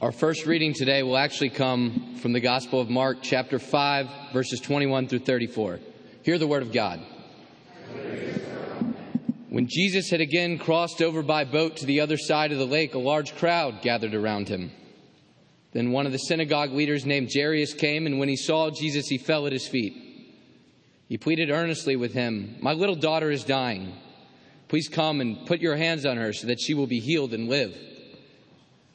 Our 0.00 0.12
first 0.12 0.46
reading 0.46 0.72
today 0.72 1.02
will 1.02 1.18
actually 1.18 1.50
come 1.50 2.16
from 2.22 2.32
the 2.32 2.40
Gospel 2.40 2.80
of 2.80 2.88
Mark, 2.88 3.18
chapter 3.20 3.58
5, 3.58 4.32
verses 4.32 4.58
21 4.58 5.08
through 5.08 5.18
34. 5.18 5.78
Hear 6.22 6.38
the 6.38 6.46
word 6.46 6.62
of 6.62 6.72
God. 6.72 7.00
When 9.50 9.66
Jesus 9.68 10.08
had 10.08 10.22
again 10.22 10.56
crossed 10.56 11.02
over 11.02 11.20
by 11.20 11.44
boat 11.44 11.76
to 11.76 11.84
the 11.84 12.00
other 12.00 12.16
side 12.16 12.50
of 12.50 12.56
the 12.56 12.66
lake, 12.66 12.94
a 12.94 12.98
large 12.98 13.36
crowd 13.36 13.82
gathered 13.82 14.14
around 14.14 14.48
him. 14.48 14.70
Then 15.72 15.92
one 15.92 16.06
of 16.06 16.12
the 16.12 16.18
synagogue 16.18 16.72
leaders 16.72 17.04
named 17.04 17.28
Jairus 17.30 17.74
came, 17.74 18.06
and 18.06 18.18
when 18.18 18.30
he 18.30 18.36
saw 18.36 18.70
Jesus, 18.70 19.06
he 19.08 19.18
fell 19.18 19.46
at 19.46 19.52
his 19.52 19.68
feet. 19.68 19.92
He 21.10 21.18
pleaded 21.18 21.50
earnestly 21.50 21.96
with 21.96 22.14
him, 22.14 22.56
My 22.62 22.72
little 22.72 22.96
daughter 22.96 23.30
is 23.30 23.44
dying. 23.44 23.92
Please 24.68 24.88
come 24.88 25.20
and 25.20 25.44
put 25.46 25.60
your 25.60 25.76
hands 25.76 26.06
on 26.06 26.16
her 26.16 26.32
so 26.32 26.46
that 26.46 26.58
she 26.58 26.72
will 26.72 26.86
be 26.86 27.00
healed 27.00 27.34
and 27.34 27.50
live. 27.50 27.76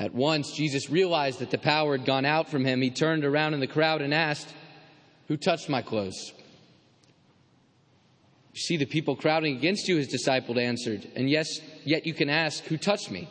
At 0.00 0.14
once, 0.14 0.52
Jesus 0.52 0.88
realized 0.88 1.40
that 1.40 1.50
the 1.50 1.58
power 1.58 1.94
had 1.94 2.06
gone 2.06 2.24
out 2.24 2.48
from 2.48 2.64
him. 2.64 2.80
He 2.80 2.88
turned 2.88 3.22
around 3.22 3.52
in 3.52 3.60
the 3.60 3.66
crowd 3.66 4.00
and 4.00 4.14
asked, 4.14 4.48
Who 5.28 5.36
touched 5.36 5.68
my 5.68 5.82
clothes? 5.82 6.32
You 8.54 8.60
see 8.60 8.78
the 8.78 8.86
people 8.86 9.14
crowding 9.14 9.58
against 9.58 9.88
you, 9.88 9.98
his 9.98 10.08
disciple 10.08 10.58
answered, 10.58 11.06
and 11.14 11.28
yes, 11.28 11.60
yet 11.84 12.06
you 12.06 12.14
can 12.14 12.30
ask, 12.30 12.64
Who 12.64 12.78
touched 12.78 13.10
me? 13.10 13.28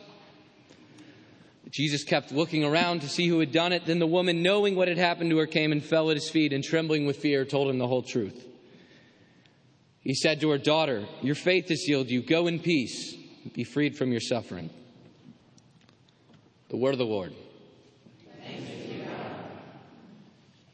Jesus 1.70 2.04
kept 2.04 2.30
looking 2.30 2.64
around 2.64 3.00
to 3.00 3.08
see 3.08 3.26
who 3.26 3.40
had 3.40 3.52
done 3.52 3.72
it. 3.72 3.86
Then 3.86 3.98
the 3.98 4.06
woman, 4.06 4.42
knowing 4.42 4.76
what 4.76 4.88
had 4.88 4.96
happened 4.96 5.30
to 5.30 5.38
her, 5.38 5.46
came 5.46 5.72
and 5.72 5.82
fell 5.82 6.10
at 6.10 6.16
his 6.16 6.30
feet 6.30 6.52
and, 6.52 6.62
trembling 6.62 7.04
with 7.04 7.16
fear, 7.16 7.44
told 7.44 7.68
him 7.68 7.78
the 7.78 7.86
whole 7.86 8.02
truth. 8.02 8.46
He 10.00 10.14
said 10.14 10.40
to 10.40 10.50
her, 10.50 10.58
Daughter, 10.58 11.06
your 11.20 11.34
faith 11.34 11.68
has 11.68 11.82
healed 11.82 12.10
you. 12.10 12.22
Go 12.22 12.46
in 12.46 12.60
peace, 12.60 13.14
be 13.54 13.64
freed 13.64 13.96
from 13.96 14.12
your 14.12 14.20
suffering. 14.20 14.70
The 16.70 16.76
word 16.76 16.92
of 16.92 16.98
the 16.98 17.04
Lord. 17.04 17.34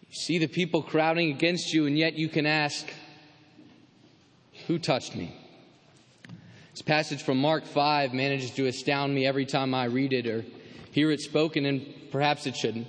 You 0.08 0.14
see 0.14 0.36
the 0.36 0.46
people 0.46 0.82
crowding 0.82 1.30
against 1.30 1.72
you, 1.72 1.86
and 1.86 1.96
yet 1.96 2.18
you 2.18 2.28
can 2.28 2.44
ask, 2.44 2.86
Who 4.66 4.78
touched 4.78 5.16
me? 5.16 5.34
This 6.72 6.82
passage 6.82 7.22
from 7.22 7.38
Mark 7.38 7.64
5 7.64 8.12
manages 8.12 8.50
to 8.52 8.66
astound 8.66 9.14
me 9.14 9.26
every 9.26 9.46
time 9.46 9.72
I 9.72 9.86
read 9.86 10.12
it 10.12 10.26
or 10.26 10.44
hear 10.92 11.10
it 11.10 11.22
spoken, 11.22 11.64
and 11.64 11.86
perhaps 12.12 12.46
it 12.46 12.56
shouldn't. 12.56 12.88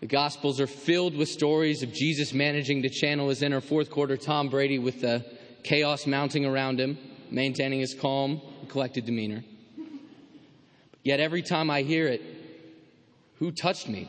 The 0.00 0.06
Gospels 0.06 0.58
are 0.58 0.66
filled 0.66 1.14
with 1.14 1.28
stories 1.28 1.82
of 1.82 1.92
Jesus 1.92 2.32
managing 2.32 2.80
to 2.82 2.88
channel 2.88 3.28
his 3.28 3.42
inner 3.42 3.60
fourth 3.60 3.90
quarter 3.90 4.16
Tom 4.16 4.48
Brady 4.48 4.78
with 4.78 5.02
the 5.02 5.22
chaos 5.64 6.06
mounting 6.06 6.46
around 6.46 6.80
him, 6.80 6.96
maintaining 7.30 7.80
his 7.80 7.92
calm 7.92 8.40
collected 8.68 9.04
demeanor. 9.04 9.44
Yet 11.02 11.20
every 11.20 11.42
time 11.42 11.70
I 11.70 11.82
hear 11.82 12.06
it, 12.06 12.22
who 13.38 13.50
touched 13.50 13.88
me? 13.88 14.08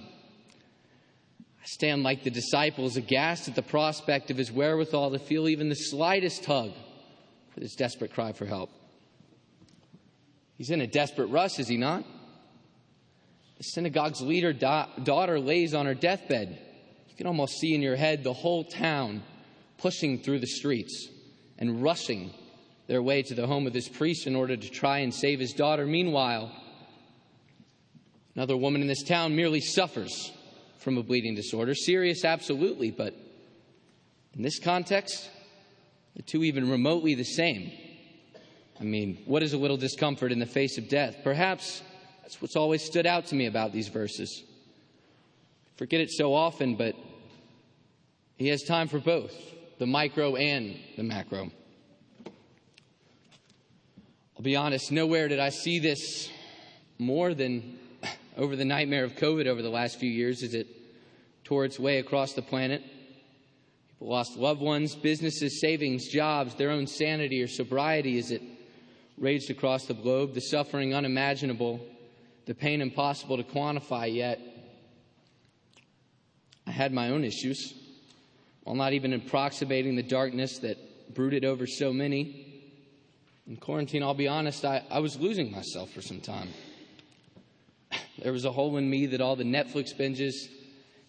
I 1.40 1.66
stand 1.66 2.04
like 2.04 2.24
the 2.24 2.30
disciples, 2.30 2.98
aghast 2.98 3.48
at 3.48 3.56
the 3.56 3.62
prospect 3.62 4.30
of 4.30 4.38
his 4.38 4.52
wherewithal 4.52 5.12
to 5.12 5.20
feel 5.20 5.48
even 5.48 5.70
the 5.70 5.76
slightest 5.76 6.44
tug 6.44 6.74
for 7.52 7.60
this 7.60 7.76
desperate 7.76 8.14
cry 8.14 8.34
for 8.34 8.46
help. 8.46 8.70
He's 10.58 10.70
in 10.70 10.82
a 10.82 10.88
desperate 10.88 11.28
rush, 11.28 11.60
is 11.60 11.68
he 11.68 11.78
not? 11.78 12.04
The 13.58 13.64
synagogue's 13.64 14.22
leader 14.22 14.54
da- 14.54 14.90
daughter 15.04 15.40
lays 15.40 15.74
on 15.74 15.86
her 15.86 15.96
deathbed. 15.96 16.60
You 17.10 17.16
can 17.16 17.28
almost 17.28 17.60
see 17.60 17.74
in 17.74 17.82
your 17.82 17.96
head 17.96 18.24
the 18.24 18.34
whole 18.34 18.64
town 18.64 19.24
pushing 19.78 20.20
through 20.20 20.40
the 20.40 20.48
streets 20.48 21.10
and 21.58 21.82
rushing 21.82 22.34
their 22.88 23.02
way 23.02 23.24
to 23.24 23.34
the 23.34 23.48
home 23.48 23.68
of 23.68 23.74
this 23.74 23.88
priest 23.88 24.28
in 24.28 24.36
order 24.36 24.58
to 24.58 24.70
try 24.70 25.00
and 25.00 25.14
save 25.14 25.40
his 25.40 25.54
daughter. 25.54 25.86
Meanwhile, 25.86 26.52
Another 28.36 28.58
woman 28.58 28.82
in 28.82 28.88
this 28.88 29.04
town 29.04 29.36
merely 29.36 29.62
suffers 29.62 30.32
from 30.80 30.98
a 30.98 31.04
bleeding 31.04 31.36
disorder. 31.36 31.76
Serious, 31.76 32.26
absolutely, 32.26 32.92
but 32.92 33.14
in 34.34 34.42
this 34.42 34.60
context, 34.60 35.30
the 36.16 36.24
two 36.24 36.44
even 36.44 36.70
remotely 36.70 37.14
the 37.16 37.24
same. 37.24 37.72
I 38.80 38.84
mean, 38.84 39.22
what 39.26 39.44
is 39.44 39.54
a 39.54 39.58
little 39.58 39.78
discomfort 39.78 40.32
in 40.32 40.40
the 40.40 40.46
face 40.46 40.78
of 40.78 40.90
death? 40.90 41.18
Perhaps 41.24 41.84
that's 42.22 42.42
what's 42.42 42.56
always 42.56 42.84
stood 42.84 43.06
out 43.06 43.28
to 43.28 43.36
me 43.36 43.46
about 43.46 43.72
these 43.72 43.90
verses. 43.90 44.44
Forget 45.76 46.02
it 46.02 46.12
so 46.12 46.34
often, 46.34 46.76
but 46.76 46.96
he 48.38 48.48
has 48.48 48.64
time 48.64 48.88
for 48.88 49.00
both 49.00 49.34
the 49.78 49.86
micro 49.86 50.36
and 50.36 50.76
the 50.98 51.04
macro. 51.04 51.52
I'll 54.36 54.44
be 54.44 54.56
honest, 54.56 54.92
nowhere 54.92 55.28
did 55.28 55.40
I 55.40 55.50
see 55.50 55.80
this 55.80 56.30
more 56.98 57.34
than 57.34 57.78
over 58.38 58.56
the 58.56 58.66
nightmare 58.66 59.04
of 59.04 59.16
COVID 59.16 59.46
over 59.46 59.62
the 59.62 59.70
last 59.70 60.00
few 60.00 60.10
years 60.10 60.44
as 60.44 60.54
it 60.54 60.68
tore 61.44 61.66
its 61.66 61.80
way 61.80 62.00
across 62.00 62.34
the 62.34 62.42
planet. 62.42 62.82
People 63.90 64.08
lost 64.08 64.38
loved 64.38 64.62
ones, 64.62 64.96
businesses, 64.96 65.62
savings, 65.62 66.08
jobs, 66.08 66.56
their 66.56 66.72
own 66.72 66.88
sanity 66.88 67.42
or 67.42 67.48
sobriety 67.48 68.18
as 68.18 68.32
it 68.32 68.42
raged 69.18 69.52
across 69.52 69.86
the 69.86 69.94
globe, 69.94 70.34
the 70.34 70.42
suffering 70.42 70.94
unimaginable, 70.94 71.80
the 72.46 72.56
pain 72.56 72.82
impossible 72.82 73.38
to 73.38 73.44
quantify 73.44 74.14
yet. 74.14 74.40
I 76.66 76.72
had 76.72 76.92
my 76.92 77.10
own 77.10 77.24
issues, 77.24 77.74
while 78.64 78.76
not 78.76 78.94
even 78.94 79.14
approximating 79.14 79.96
the 79.96 80.04
darkness 80.04 80.60
that 80.60 81.14
brooded 81.14 81.46
over 81.46 81.68
so 81.68 81.94
many. 81.94 82.64
In 83.46 83.58
quarantine, 83.58 84.02
I'll 84.02 84.14
be 84.14 84.28
honest, 84.28 84.66
I, 84.66 84.84
I 84.90 85.00
was 85.00 85.20
losing 85.20 85.52
myself 85.52 85.92
for 85.92 86.02
some 86.02 86.22
time. 86.22 86.50
There 88.22 88.32
was 88.32 88.46
a 88.46 88.52
hole 88.52 88.78
in 88.78 88.90
me 88.90 89.08
that 89.08 89.22
all 89.22 89.36
the 89.36 89.44
Netflix 89.44 89.94
binges, 89.94 90.48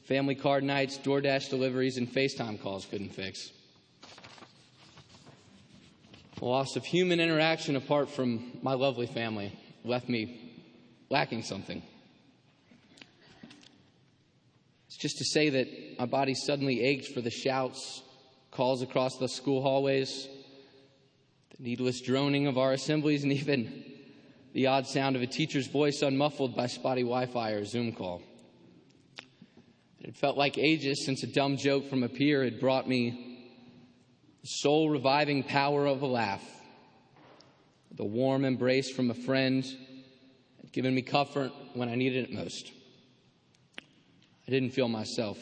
family 0.04 0.34
card 0.34 0.64
nights, 0.64 0.98
DoorDash 0.98 1.50
deliveries, 1.50 1.98
and 1.98 2.08
FaceTime 2.08 2.62
calls 2.62 2.86
couldn't 2.86 3.10
fix. 3.10 3.50
The 6.38 6.44
loss 6.46 6.76
of 6.76 6.84
human 6.84 7.20
interaction 7.20 7.76
apart 7.76 8.10
from 8.10 8.58
my 8.62 8.74
lovely 8.74 9.06
family 9.06 9.58
left 9.84 10.08
me 10.08 10.40
lacking 11.10 11.42
something. 11.42 11.82
It's 14.88 14.96
just 14.96 15.18
to 15.18 15.24
say 15.24 15.50
that 15.50 15.98
my 15.98 16.06
body 16.06 16.34
suddenly 16.34 16.82
ached 16.82 17.12
for 17.12 17.20
the 17.20 17.30
shouts, 17.30 18.02
calls 18.50 18.82
across 18.82 19.16
the 19.18 19.28
school 19.28 19.62
hallways, 19.62 20.26
the 21.56 21.62
needless 21.62 22.00
droning 22.00 22.46
of 22.46 22.58
our 22.58 22.72
assemblies, 22.72 23.22
and 23.22 23.32
even 23.32 23.93
the 24.54 24.68
odd 24.68 24.86
sound 24.86 25.16
of 25.16 25.22
a 25.22 25.26
teacher's 25.26 25.66
voice 25.66 26.00
unmuffled 26.00 26.54
by 26.54 26.68
spotty 26.68 27.02
Wi 27.02 27.26
Fi 27.26 27.50
or 27.50 27.64
Zoom 27.64 27.92
call. 27.92 28.22
It 30.00 30.16
felt 30.16 30.36
like 30.36 30.56
ages 30.56 31.04
since 31.04 31.24
a 31.24 31.26
dumb 31.26 31.56
joke 31.56 31.90
from 31.90 32.04
a 32.04 32.08
peer 32.08 32.44
had 32.44 32.60
brought 32.60 32.88
me 32.88 33.40
the 34.42 34.46
soul 34.46 34.90
reviving 34.90 35.42
power 35.42 35.86
of 35.86 36.02
a 36.02 36.06
laugh, 36.06 36.44
the 37.90 38.04
warm 38.04 38.44
embrace 38.44 38.90
from 38.90 39.10
a 39.10 39.14
friend 39.14 39.64
had 40.60 40.72
given 40.72 40.94
me 40.94 41.02
comfort 41.02 41.50
when 41.74 41.88
I 41.88 41.96
needed 41.96 42.24
it 42.24 42.32
most. 42.32 42.70
I 44.46 44.50
didn't 44.50 44.70
feel 44.70 44.88
myself. 44.88 45.38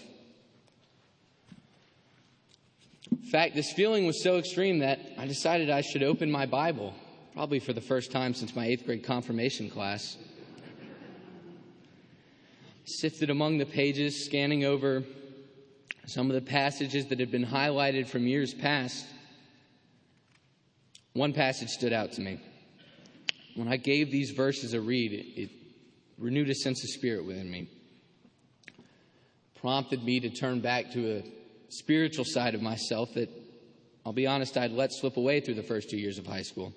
In 3.11 3.31
fact, 3.31 3.55
this 3.55 3.73
feeling 3.73 4.07
was 4.07 4.23
so 4.23 4.39
extreme 4.39 4.79
that 4.79 5.01
I 5.19 5.27
decided 5.27 5.69
I 5.69 5.83
should 5.83 6.03
open 6.03 6.31
my 6.31 6.47
Bible 6.47 6.95
probably 7.35 7.59
for 7.59 7.73
the 7.73 7.81
first 7.81 8.13
time 8.13 8.35
since 8.35 8.55
my 8.55 8.67
eighth 8.67 8.85
grade 8.85 9.03
confirmation 9.03 9.71
class. 9.71 10.17
Sifted 12.85 13.31
among 13.31 13.59
the 13.59 13.65
pages, 13.65 14.25
scanning 14.25 14.65
over 14.65 15.05
some 16.07 16.29
of 16.29 16.35
the 16.35 16.43
passages 16.43 17.07
that 17.07 17.21
had 17.21 17.31
been 17.31 17.47
highlighted 17.47 18.09
from 18.09 18.27
years 18.27 18.53
past. 18.53 19.07
One 21.15 21.33
passage 21.33 21.71
stood 21.71 21.93
out 21.93 22.13
to 22.13 22.21
me. 22.21 22.41
When 23.55 23.69
I 23.69 23.77
gave 23.77 24.11
these 24.11 24.31
verses 24.31 24.75
a 24.75 24.81
read, 24.81 25.13
it, 25.13 25.41
it 25.41 25.51
renewed 26.19 26.51
a 26.51 26.55
sense 26.55 26.83
of 26.83 26.91
spirit 26.91 27.25
within 27.25 27.51
me, 27.51 27.69
prompted 29.61 30.03
me 30.03 30.21
to 30.21 30.31
turn 30.31 30.61
back 30.61 30.93
to 30.93 31.19
a 31.19 31.23
spiritual 31.71 32.25
side 32.27 32.55
of 32.55 32.63
myself 32.63 33.15
that, 33.15 33.31
I'll 34.05 34.13
be 34.13 34.27
honest, 34.27 34.57
I'd 34.57 34.73
let 34.73 34.93
slip 34.93 35.17
away 35.17 35.41
through 35.41 35.55
the 35.55 35.63
first 35.63 35.89
two 35.89 35.99
years 35.99 36.19
of 36.19 36.27
high 36.27 36.43
school. 36.43 36.75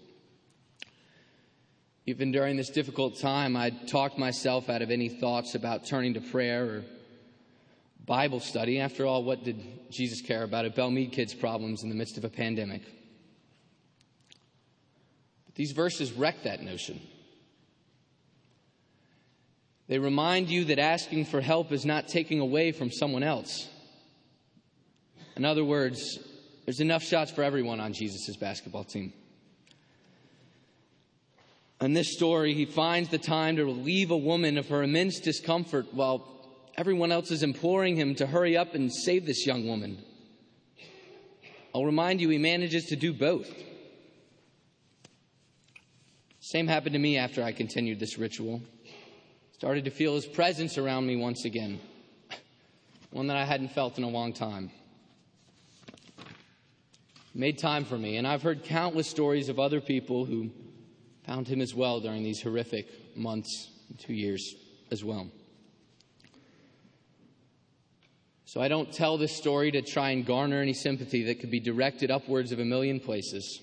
Even 2.07 2.31
during 2.31 2.56
this 2.56 2.69
difficult 2.69 3.19
time, 3.19 3.56
I 3.56 3.72
talked 3.72 4.18
myself 4.18 4.69
out 4.69 4.84
of 4.84 4.92
any 4.92 5.10
thoughts 5.10 5.56
about 5.56 5.86
turning 5.86 6.13
to 6.13 6.22
prayer 6.22 6.66
or 6.66 6.84
Bible 8.06 8.40
study. 8.40 8.80
After 8.80 9.06
all, 9.07 9.24
what 9.24 9.44
did 9.44 9.92
Jesus 9.92 10.22
care 10.22 10.44
about 10.44 10.66
at 10.66 10.75
Belle 10.75 10.92
Meade 10.92 11.12
kids' 11.12 11.34
problems 11.34 11.81
in 11.81 11.90
the 11.90 11.96
midst 11.96 12.18
of 12.18 12.24
a 12.24 12.30
pandemic? 12.30 12.84
But 15.48 15.56
these 15.56 15.72
verses 15.72 16.13
wreck 16.13 16.44
that 16.44 16.62
notion. 16.62 17.02
They 19.88 19.98
remind 19.98 20.50
you 20.50 20.66
that 20.66 20.80
asking 20.80 21.25
for 21.25 21.42
help 21.42 21.72
is 21.72 21.86
not 21.86 22.07
taking 22.07 22.40
away 22.40 22.72
from 22.72 22.92
someone 22.92 23.24
else. 23.24 23.68
In 25.36 25.44
other 25.44 25.66
words, 25.66 26.19
there's 26.66 26.80
enough 26.80 27.04
shots 27.04 27.31
for 27.31 27.44
everyone 27.44 27.80
on 27.80 27.94
Jesus' 27.94 28.36
basketball 28.38 28.84
team. 28.84 29.12
In 31.81 31.94
this 31.94 32.13
story, 32.13 32.54
he 32.54 32.66
finds 32.66 33.10
the 33.10 33.18
time 33.18 33.57
to 33.57 33.66
relieve 33.66 34.12
a 34.12 34.18
woman 34.18 34.57
of 34.57 34.69
her 34.69 34.81
immense 34.81 35.19
discomfort 35.19 35.94
while 35.94 36.25
everyone 36.77 37.12
else 37.12 37.31
is 37.31 37.44
imploring 37.44 37.95
him 37.95 38.16
to 38.16 38.25
hurry 38.25 38.56
up 38.56 38.75
and 38.75 38.94
save 38.94 39.25
this 39.25 39.45
young 39.45 39.68
woman. 39.68 39.98
I'll 41.74 41.86
remind 41.86 42.22
you, 42.22 42.30
he 42.30 42.38
manages 42.38 42.86
to 42.86 42.95
do 42.95 43.12
both. 43.12 43.51
Same 46.39 46.68
happened 46.68 46.94
to 46.94 47.00
me 47.00 47.18
after 47.18 47.44
I 47.44 47.51
continued 47.51 48.00
this 48.00 48.18
ritual. 48.18 48.62
Started 49.51 49.86
to 49.86 49.92
feel 49.92 50.16
his 50.16 50.25
presence 50.25 50.78
around 50.78 51.06
me 51.06 51.18
once 51.18 51.44
again, 51.44 51.80
one 53.12 53.28
that 53.28 53.36
I 53.38 53.44
hadn't 53.44 53.71
felt 53.71 53.98
in 53.98 54.06
a 54.06 54.10
long 54.10 54.31
time. 54.31 54.71
made 57.33 57.57
time 57.57 57.83
for 57.83 57.98
me, 57.98 58.16
and 58.16 58.25
I've 58.25 58.44
heard 58.44 58.63
countless 58.63 59.10
stories 59.10 59.50
of 59.50 59.60
other 59.60 59.81
people 59.81 60.24
who 60.24 60.51
found 61.25 61.48
him 61.48 61.62
as 61.62 61.74
well 61.74 62.00
during 62.00 62.24
these 62.24 62.42
horrific 62.42 62.88
months, 63.16 63.72
two 64.00 64.13
years 64.13 64.56
as 64.92 65.04
well. 65.04 65.27
So 68.45 68.62
I 68.62 68.68
don't 68.68 68.92
tell 68.92 69.18
this 69.18 69.36
story 69.36 69.72
to 69.72 69.81
try 69.81 70.12
and 70.12 70.25
garner 70.25 70.62
any 70.62 70.74
sympathy 70.74 71.24
that 71.24 71.39
could 71.39 71.51
be 71.51 71.60
directed 71.60 72.12
upwards 72.12 72.51
of 72.51 72.60
a 72.60 72.66
million 72.66 73.00
places. 73.00 73.60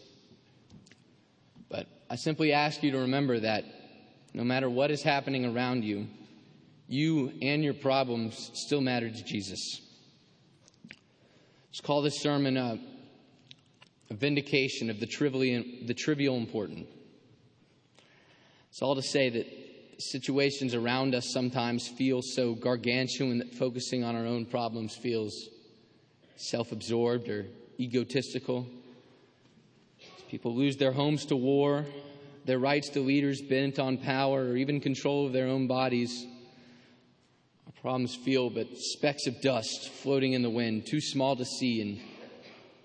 But 1.71 1.87
I 2.11 2.17
simply 2.17 2.53
ask 2.53 2.83
you 2.83 2.91
to 2.91 2.99
remember 2.99 3.41
that 3.41 3.65
no 4.35 4.45
matter 4.45 4.69
what 4.69 4.91
is 4.91 5.03
happening 5.03 5.47
around 5.47 5.85
you, 5.85 6.09
you 6.89 7.33
and 7.41 7.63
your 7.63 7.75
problems 7.75 8.51
still 8.55 8.81
matter 8.81 9.09
to 9.09 9.25
Jesus. 9.25 9.81
Let's 11.69 11.81
call 11.81 12.03
this 12.03 12.21
sermon 12.21 12.57
a, 12.57 12.79
a 14.11 14.15
vindication 14.15 14.91
of 14.91 15.01
the, 15.01 15.07
trivial, 15.07 15.65
the 15.87 15.95
trivial 15.95 16.37
important. 16.37 16.87
It's 18.73 18.81
all 18.81 18.95
to 18.95 19.03
say 19.03 19.29
that 19.29 19.47
situations 19.99 20.75
around 20.75 21.15
us 21.15 21.31
sometimes 21.31 21.89
feel 21.89 22.23
so 22.23 22.55
gargantuan 22.55 23.37
that 23.37 23.53
focusing 23.53 24.03
on 24.03 24.17
our 24.17 24.25
own 24.25 24.47
problems 24.47 24.97
feels 24.97 25.51
self 26.37 26.73
absorbed 26.73 27.29
or 27.29 27.49
egotistical. 27.79 28.67
People 30.31 30.57
lose 30.57 30.79
their 30.79 30.93
homes 30.93 31.27
to 31.27 31.37
war, 31.37 31.85
their 32.47 32.59
rights 32.59 32.89
to 32.89 33.01
leaders 33.01 33.43
bent 33.43 33.79
on 33.79 33.99
power 33.99 34.43
or 34.43 34.57
even 34.57 34.81
control 34.81 35.27
of 35.27 35.35
their 35.35 35.49
own 35.49 35.67
bodies. 35.67 36.27
Our 37.67 37.73
problems 37.79 38.15
feel 38.15 38.49
but 38.49 38.69
specks 38.79 39.27
of 39.27 39.43
dust 39.43 39.91
floating 39.91 40.33
in 40.33 40.41
the 40.41 40.49
wind, 40.49 40.87
too 40.87 41.03
small 41.03 41.37
to 41.37 41.45
see 41.45 41.83
and 41.83 42.01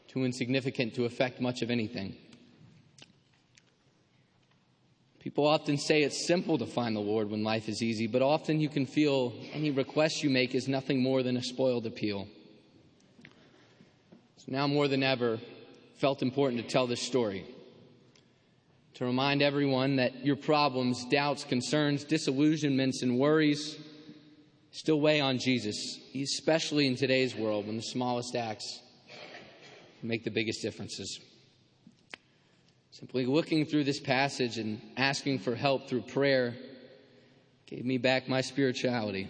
too 0.09 0.25
insignificant 0.25 0.95
to 0.95 1.05
affect 1.05 1.39
much 1.39 1.61
of 1.61 1.71
anything. 1.71 2.17
People 5.19 5.47
often 5.47 5.77
say 5.77 6.03
it's 6.03 6.25
simple 6.27 6.57
to 6.57 6.65
find 6.65 6.95
the 6.95 7.01
Lord 7.01 7.29
when 7.29 7.43
life 7.43 7.67
is 7.67 7.81
easy, 7.81 8.07
but 8.07 8.21
often 8.21 8.59
you 8.59 8.69
can 8.69 8.85
feel 8.85 9.33
any 9.51 9.71
request 9.71 10.23
you 10.23 10.29
make 10.29 10.55
is 10.55 10.67
nothing 10.67 11.01
more 11.01 11.23
than 11.23 11.37
a 11.37 11.43
spoiled 11.43 11.85
appeal. 11.85 12.27
So 14.37 14.45
now 14.47 14.67
more 14.67 14.87
than 14.87 15.03
ever, 15.03 15.39
felt 15.97 16.21
important 16.21 16.61
to 16.61 16.67
tell 16.67 16.87
this 16.87 17.01
story. 17.01 17.45
To 18.95 19.05
remind 19.05 19.41
everyone 19.41 19.97
that 19.97 20.25
your 20.25 20.35
problems, 20.35 21.05
doubts, 21.05 21.43
concerns, 21.43 22.03
disillusionments, 22.03 23.01
and 23.01 23.19
worries 23.19 23.77
still 24.71 24.99
weigh 24.99 25.19
on 25.19 25.39
Jesus, 25.39 25.99
especially 26.15 26.87
in 26.87 26.95
today's 26.95 27.35
world 27.35 27.67
when 27.67 27.77
the 27.77 27.83
smallest 27.83 28.35
acts 28.35 28.81
make 30.03 30.23
the 30.23 30.31
biggest 30.31 30.61
differences. 30.61 31.19
Simply 32.99 33.27
looking 33.27 33.67
through 33.67 33.83
this 33.83 33.99
passage 33.99 34.57
and 34.57 34.81
asking 34.97 35.37
for 35.37 35.53
help 35.53 35.87
through 35.87 36.01
prayer 36.01 36.55
gave 37.67 37.85
me 37.85 37.99
back 37.99 38.27
my 38.27 38.41
spirituality. 38.41 39.29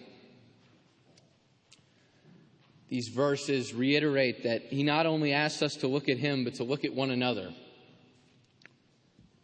These 2.88 3.10
verses 3.10 3.74
reiterate 3.74 4.44
that 4.44 4.62
he 4.62 4.84
not 4.84 5.06
only 5.06 5.34
asks 5.34 5.62
us 5.62 5.76
to 5.78 5.88
look 5.90 6.08
at 6.08 6.18
him, 6.18 6.46
but 6.46 6.54
to 6.56 6.64
look 6.64 6.86
at 6.86 6.94
one 6.94 7.12
another. 7.12 7.54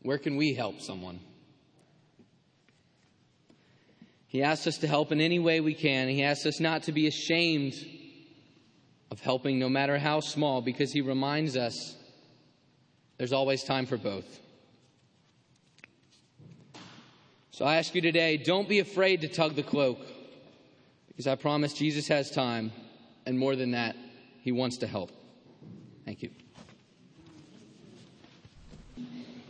Where 0.04 0.20
can 0.20 0.38
we 0.38 0.54
help 0.54 0.80
someone? 0.80 1.20
He 4.28 4.42
asks 4.42 4.68
us 4.68 4.78
to 4.78 4.88
help 4.88 5.12
in 5.12 5.20
any 5.20 5.40
way 5.40 5.60
we 5.60 5.74
can. 5.74 6.08
He 6.08 6.24
asks 6.24 6.46
us 6.46 6.62
not 6.62 6.84
to 6.84 6.94
be 6.94 7.08
ashamed 7.08 7.74
of 9.12 9.20
helping, 9.20 9.60
no 9.60 9.68
matter 9.68 9.98
how 9.98 10.22
small, 10.22 10.62
because 10.62 10.94
he 10.94 11.02
reminds 11.02 11.58
us 11.58 11.98
there's 13.24 13.32
always 13.32 13.64
time 13.64 13.86
for 13.86 13.96
both. 13.96 14.26
So 17.52 17.64
I 17.64 17.78
ask 17.78 17.96
you 17.96 18.02
today 18.02 18.36
don't 18.36 18.68
be 18.68 18.80
afraid 18.80 19.22
to 19.22 19.30
tug 19.30 19.56
the 19.56 19.64
cloak, 19.64 19.98
because 21.08 21.26
I 21.26 21.36
promise 21.36 21.72
Jesus 21.74 22.10
has 22.10 22.30
time, 22.30 22.74
and 23.26 23.40
more 23.40 23.56
than 23.56 23.72
that, 23.72 23.96
he 24.42 24.52
wants 24.52 24.76
to 24.80 24.88
help. 24.88 25.10
Thank 26.04 26.22
you. 26.22 26.32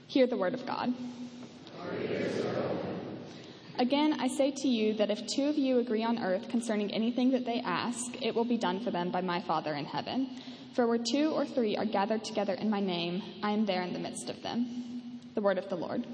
Hear 0.05 0.27
the 0.27 0.37
word 0.37 0.53
of 0.53 0.67
God. 0.67 0.93
Again, 3.79 4.19
I 4.19 4.27
say 4.27 4.51
to 4.51 4.67
you 4.67 4.93
that 4.97 5.09
if 5.09 5.25
two 5.25 5.45
of 5.45 5.57
you 5.57 5.79
agree 5.79 6.03
on 6.03 6.19
earth 6.19 6.47
concerning 6.47 6.93
anything 6.93 7.31
that 7.31 7.43
they 7.43 7.59
ask, 7.61 8.21
it 8.21 8.35
will 8.35 8.45
be 8.45 8.57
done 8.59 8.81
for 8.81 8.91
them 8.91 9.09
by 9.09 9.21
my 9.21 9.41
Father 9.41 9.73
in 9.73 9.85
heaven. 9.85 10.29
For 10.75 10.87
where 10.87 10.97
two 10.97 11.29
or 11.29 11.45
three 11.45 11.77
are 11.77 11.85
gathered 11.85 12.23
together 12.23 12.53
in 12.53 12.67
my 12.67 12.79
name, 12.79 13.21
I 13.43 13.51
am 13.51 13.67
there 13.67 13.83
in 13.83 13.93
the 13.93 13.99
midst 13.99 14.31
of 14.31 14.41
them. 14.41 15.19
The 15.35 15.41
word 15.41 15.59
of 15.59 15.69
the 15.69 15.75
Lord. 15.75 16.07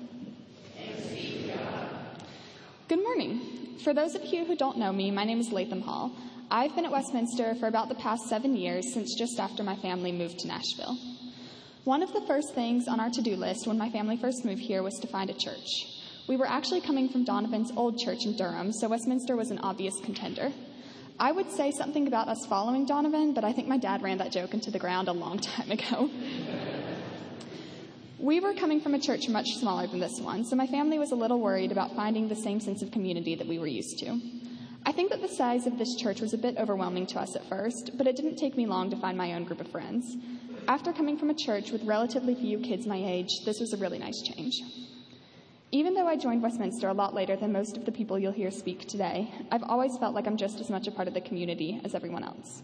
Good 2.89 3.01
morning. 3.01 3.77
For 3.85 3.93
those 3.93 4.15
of 4.15 4.25
you 4.25 4.43
who 4.43 4.57
don't 4.57 4.77
know 4.77 4.91
me, 4.91 5.11
my 5.11 5.23
name 5.23 5.39
is 5.39 5.53
Latham 5.53 5.79
Hall. 5.79 6.11
I've 6.51 6.75
been 6.75 6.83
at 6.83 6.91
Westminster 6.91 7.55
for 7.55 7.67
about 7.67 7.87
the 7.87 7.95
past 7.95 8.23
seven 8.27 8.53
years 8.53 8.93
since 8.93 9.15
just 9.17 9.39
after 9.39 9.63
my 9.63 9.77
family 9.77 10.11
moved 10.11 10.39
to 10.39 10.47
Nashville. 10.47 10.97
One 11.85 12.03
of 12.03 12.11
the 12.11 12.25
first 12.27 12.53
things 12.53 12.89
on 12.89 12.99
our 12.99 13.09
to 13.11 13.21
do 13.21 13.37
list 13.37 13.65
when 13.65 13.77
my 13.77 13.89
family 13.89 14.17
first 14.17 14.43
moved 14.43 14.61
here 14.61 14.83
was 14.83 14.95
to 14.95 15.07
find 15.07 15.29
a 15.29 15.33
church. 15.33 15.67
We 16.27 16.35
were 16.35 16.47
actually 16.47 16.81
coming 16.81 17.07
from 17.07 17.23
Donovan's 17.23 17.71
old 17.77 17.97
church 17.97 18.25
in 18.25 18.35
Durham, 18.35 18.73
so 18.73 18.89
Westminster 18.89 19.37
was 19.37 19.51
an 19.51 19.59
obvious 19.59 19.95
contender. 20.03 20.51
I 21.19 21.33
would 21.33 21.51
say 21.51 21.71
something 21.71 22.07
about 22.07 22.29
us 22.29 22.45
following 22.45 22.85
Donovan, 22.85 23.33
but 23.33 23.43
I 23.43 23.51
think 23.51 23.67
my 23.67 23.77
dad 23.77 24.01
ran 24.01 24.19
that 24.19 24.31
joke 24.31 24.53
into 24.53 24.71
the 24.71 24.79
ground 24.79 25.09
a 25.09 25.11
long 25.11 25.37
time 25.39 25.69
ago. 25.69 26.09
we 28.17 28.39
were 28.39 28.53
coming 28.53 28.79
from 28.79 28.93
a 28.93 28.99
church 28.99 29.27
much 29.27 29.47
smaller 29.57 29.85
than 29.85 29.99
this 29.99 30.21
one, 30.21 30.45
so 30.45 30.55
my 30.55 30.67
family 30.67 30.97
was 30.97 31.11
a 31.11 31.15
little 31.15 31.41
worried 31.41 31.73
about 31.73 31.93
finding 31.93 32.29
the 32.29 32.37
same 32.37 32.61
sense 32.61 32.81
of 32.81 32.91
community 32.91 33.35
that 33.35 33.47
we 33.47 33.59
were 33.59 33.67
used 33.67 33.99
to. 33.99 34.17
I 34.85 34.93
think 34.93 35.09
that 35.09 35.21
the 35.21 35.27
size 35.27 35.67
of 35.67 35.77
this 35.77 35.93
church 35.97 36.21
was 36.21 36.33
a 36.33 36.37
bit 36.37 36.55
overwhelming 36.57 37.05
to 37.07 37.19
us 37.19 37.35
at 37.35 37.49
first, 37.49 37.91
but 37.97 38.07
it 38.07 38.15
didn't 38.15 38.37
take 38.37 38.55
me 38.55 38.65
long 38.65 38.89
to 38.89 38.95
find 38.95 39.17
my 39.17 39.33
own 39.33 39.43
group 39.43 39.59
of 39.59 39.69
friends. 39.69 40.15
After 40.69 40.93
coming 40.93 41.17
from 41.17 41.29
a 41.29 41.35
church 41.35 41.71
with 41.71 41.83
relatively 41.83 42.33
few 42.33 42.59
kids 42.59 42.87
my 42.87 42.95
age, 42.97 43.29
this 43.45 43.59
was 43.59 43.73
a 43.73 43.77
really 43.77 43.99
nice 43.99 44.21
change. 44.21 44.61
Even 45.71 45.93
though 45.93 46.07
I 46.07 46.15
joined 46.15 46.41
Westminster 46.41 46.87
a 46.87 46.93
lot 46.93 47.13
later 47.13 47.35
than 47.35 47.51
most 47.51 47.77
of 47.77 47.85
the 47.85 47.91
people 47.91 48.17
you'll 48.17 48.31
hear 48.31 48.49
speak 48.49 48.87
today, 48.87 49.31
I've 49.51 49.61
always 49.61 49.99
felt 49.99 50.15
like 50.15 50.25
I'm 50.25 50.35
just 50.35 50.59
as 50.59 50.67
much 50.67 50.87
a 50.87 50.91
part 50.91 51.07
of 51.07 51.13
the 51.13 51.21
community 51.21 51.79
as 51.83 51.93
everyone 51.93 52.23
else. 52.23 52.63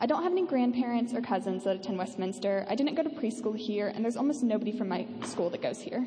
I 0.00 0.06
don't 0.06 0.24
have 0.24 0.32
any 0.32 0.44
grandparents 0.44 1.14
or 1.14 1.20
cousins 1.20 1.62
that 1.62 1.76
attend 1.76 1.98
Westminster. 1.98 2.66
I 2.68 2.74
didn't 2.74 2.96
go 2.96 3.04
to 3.04 3.10
preschool 3.10 3.56
here, 3.56 3.88
and 3.88 4.04
there's 4.04 4.16
almost 4.16 4.42
nobody 4.42 4.76
from 4.76 4.88
my 4.88 5.06
school 5.26 5.48
that 5.50 5.62
goes 5.62 5.80
here. 5.80 6.04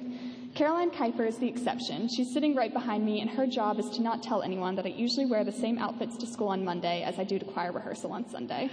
Caroline 0.53 0.91
Kuiper 0.91 1.25
is 1.25 1.37
the 1.37 1.47
exception. 1.47 2.09
She's 2.09 2.33
sitting 2.33 2.55
right 2.55 2.73
behind 2.73 3.05
me, 3.05 3.21
and 3.21 3.29
her 3.29 3.47
job 3.47 3.79
is 3.79 3.89
to 3.91 4.01
not 4.01 4.21
tell 4.21 4.41
anyone 4.41 4.75
that 4.75 4.85
I 4.85 4.89
usually 4.89 5.25
wear 5.25 5.45
the 5.45 5.51
same 5.51 5.77
outfits 5.77 6.17
to 6.17 6.27
school 6.27 6.49
on 6.49 6.65
Monday 6.65 7.03
as 7.03 7.19
I 7.19 7.23
do 7.23 7.39
to 7.39 7.45
choir 7.45 7.71
rehearsal 7.71 8.11
on 8.11 8.27
Sunday. 8.27 8.69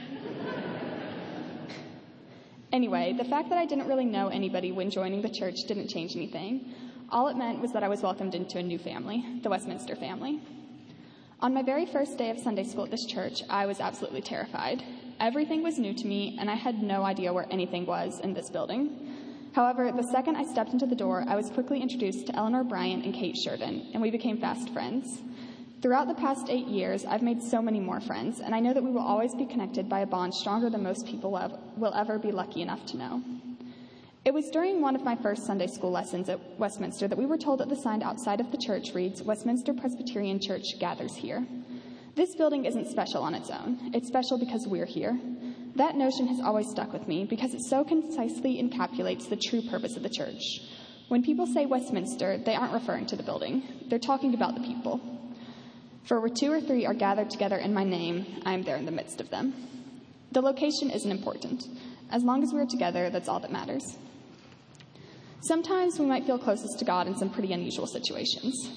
anyway, 2.73 3.15
the 3.17 3.25
fact 3.25 3.49
that 3.50 3.59
I 3.59 3.67
didn't 3.67 3.87
really 3.87 4.07
know 4.07 4.27
anybody 4.27 4.73
when 4.73 4.91
joining 4.91 5.23
the 5.23 5.31
church 5.31 5.55
didn't 5.69 5.87
change 5.87 6.17
anything. 6.17 6.75
All 7.12 7.26
it 7.26 7.37
meant 7.37 7.61
was 7.61 7.73
that 7.73 7.83
I 7.83 7.88
was 7.88 8.02
welcomed 8.02 8.37
into 8.37 8.59
a 8.59 8.62
new 8.62 8.79
family, 8.79 9.25
the 9.43 9.50
Westminster 9.50 9.97
family. 9.97 10.40
On 11.40 11.52
my 11.52 11.62
very 11.62 11.85
first 11.85 12.17
day 12.17 12.31
of 12.31 12.38
Sunday 12.38 12.62
school 12.62 12.85
at 12.85 12.93
this 12.93 13.05
church, 13.05 13.43
I 13.50 13.67
was 13.67 13.81
absolutely 13.81 14.21
terrified. 14.21 14.85
Everything 15.19 15.64
was 15.64 15.76
new 15.76 15.93
to 15.93 16.07
me, 16.07 16.37
and 16.38 16.49
I 16.49 16.55
had 16.55 16.85
no 16.85 17.02
idea 17.02 17.33
where 17.33 17.49
anything 17.50 17.85
was 17.85 18.21
in 18.21 18.33
this 18.33 18.49
building. 18.49 19.50
However, 19.55 19.90
the 19.90 20.07
second 20.12 20.37
I 20.37 20.45
stepped 20.45 20.73
into 20.73 20.87
the 20.87 20.95
door, 20.95 21.25
I 21.26 21.35
was 21.35 21.50
quickly 21.50 21.81
introduced 21.81 22.29
to 22.29 22.37
Eleanor 22.37 22.62
Bryant 22.62 23.05
and 23.05 23.12
Kate 23.12 23.37
Sheridan, 23.37 23.90
and 23.93 24.00
we 24.00 24.12
became 24.12 24.38
fast 24.38 24.73
friends. 24.73 25.21
Throughout 25.83 26.07
the 26.07 26.14
past 26.14 26.49
eight 26.49 26.69
years, 26.69 27.05
I've 27.05 27.23
made 27.23 27.43
so 27.43 27.61
many 27.61 27.81
more 27.81 28.00
friends, 28.00 28.38
and 28.38 28.55
I 28.55 28.61
know 28.61 28.73
that 28.73 28.85
we 28.85 28.93
will 28.93 29.00
always 29.00 29.35
be 29.35 29.47
connected 29.47 29.88
by 29.88 30.00
a 30.00 30.07
bond 30.07 30.33
stronger 30.33 30.71
than 30.71 30.85
most 30.85 31.07
people 31.07 31.33
will 31.76 31.95
ever 31.95 32.21
be 32.21 32.31
lucky 32.31 32.62
enough 32.62 32.87
to 32.87 32.97
know. 32.99 33.23
It 34.23 34.35
was 34.35 34.50
during 34.50 34.83
one 34.83 34.95
of 34.95 35.03
my 35.03 35.17
first 35.17 35.47
Sunday 35.47 35.67
school 35.67 35.91
lessons 35.91 36.29
at 36.29 36.59
Westminster 36.59 37.09
that 37.09 37.17
we 37.17 37.25
were 37.25 37.39
told 37.39 37.61
that 37.61 37.71
the 37.71 37.77
sign 37.77 38.03
outside 38.03 38.39
of 38.39 38.50
the 38.50 38.59
church 38.59 38.93
reads, 38.93 39.23
Westminster 39.23 39.73
Presbyterian 39.73 40.39
Church 40.39 40.79
gathers 40.79 41.17
here. 41.17 41.47
This 42.17 42.35
building 42.35 42.67
isn't 42.67 42.91
special 42.91 43.23
on 43.23 43.35
its 43.35 43.49
own, 43.49 43.93
it's 43.95 44.09
special 44.09 44.39
because 44.39 44.67
we're 44.69 44.85
here. 44.85 45.19
That 45.77 45.97
notion 45.97 46.27
has 46.27 46.39
always 46.39 46.69
stuck 46.69 46.93
with 46.93 47.09
me 47.09 47.25
because 47.25 47.55
it 47.55 47.62
so 47.62 47.83
concisely 47.83 48.62
encapsulates 48.62 49.27
the 49.31 49.37
true 49.37 49.62
purpose 49.62 49.97
of 49.97 50.03
the 50.03 50.11
church. 50.11 50.69
When 51.09 51.23
people 51.23 51.47
say 51.47 51.65
Westminster, 51.65 52.37
they 52.37 52.55
aren't 52.55 52.75
referring 52.75 53.07
to 53.07 53.17
the 53.17 53.23
building, 53.23 53.62
they're 53.89 53.99
talking 53.99 54.35
about 54.35 54.55
the 54.55 54.61
people. 54.61 55.00
For 56.05 56.21
where 56.21 56.29
two 56.29 56.53
or 56.53 56.61
three 56.61 56.85
are 56.85 56.93
gathered 56.93 57.31
together 57.31 57.57
in 57.57 57.73
my 57.73 57.85
name, 57.85 58.43
I 58.45 58.53
am 58.53 58.65
there 58.65 58.77
in 58.77 58.85
the 58.85 58.93
midst 58.93 59.23
of 59.23 59.31
them. 59.31 59.55
The 60.33 60.43
location 60.43 60.91
isn't 60.91 61.11
important. 61.11 61.65
As 62.11 62.23
long 62.23 62.43
as 62.43 62.53
we're 62.53 62.67
together, 62.67 63.09
that's 63.09 63.29
all 63.29 63.41
that 63.41 63.50
matters. 63.50 63.97
Sometimes 65.42 65.99
we 65.99 66.04
might 66.04 66.26
feel 66.26 66.38
closest 66.38 66.78
to 66.80 66.85
God 66.85 67.06
in 67.06 67.16
some 67.16 67.30
pretty 67.30 67.54
unusual 67.54 67.87
situations. 67.87 68.68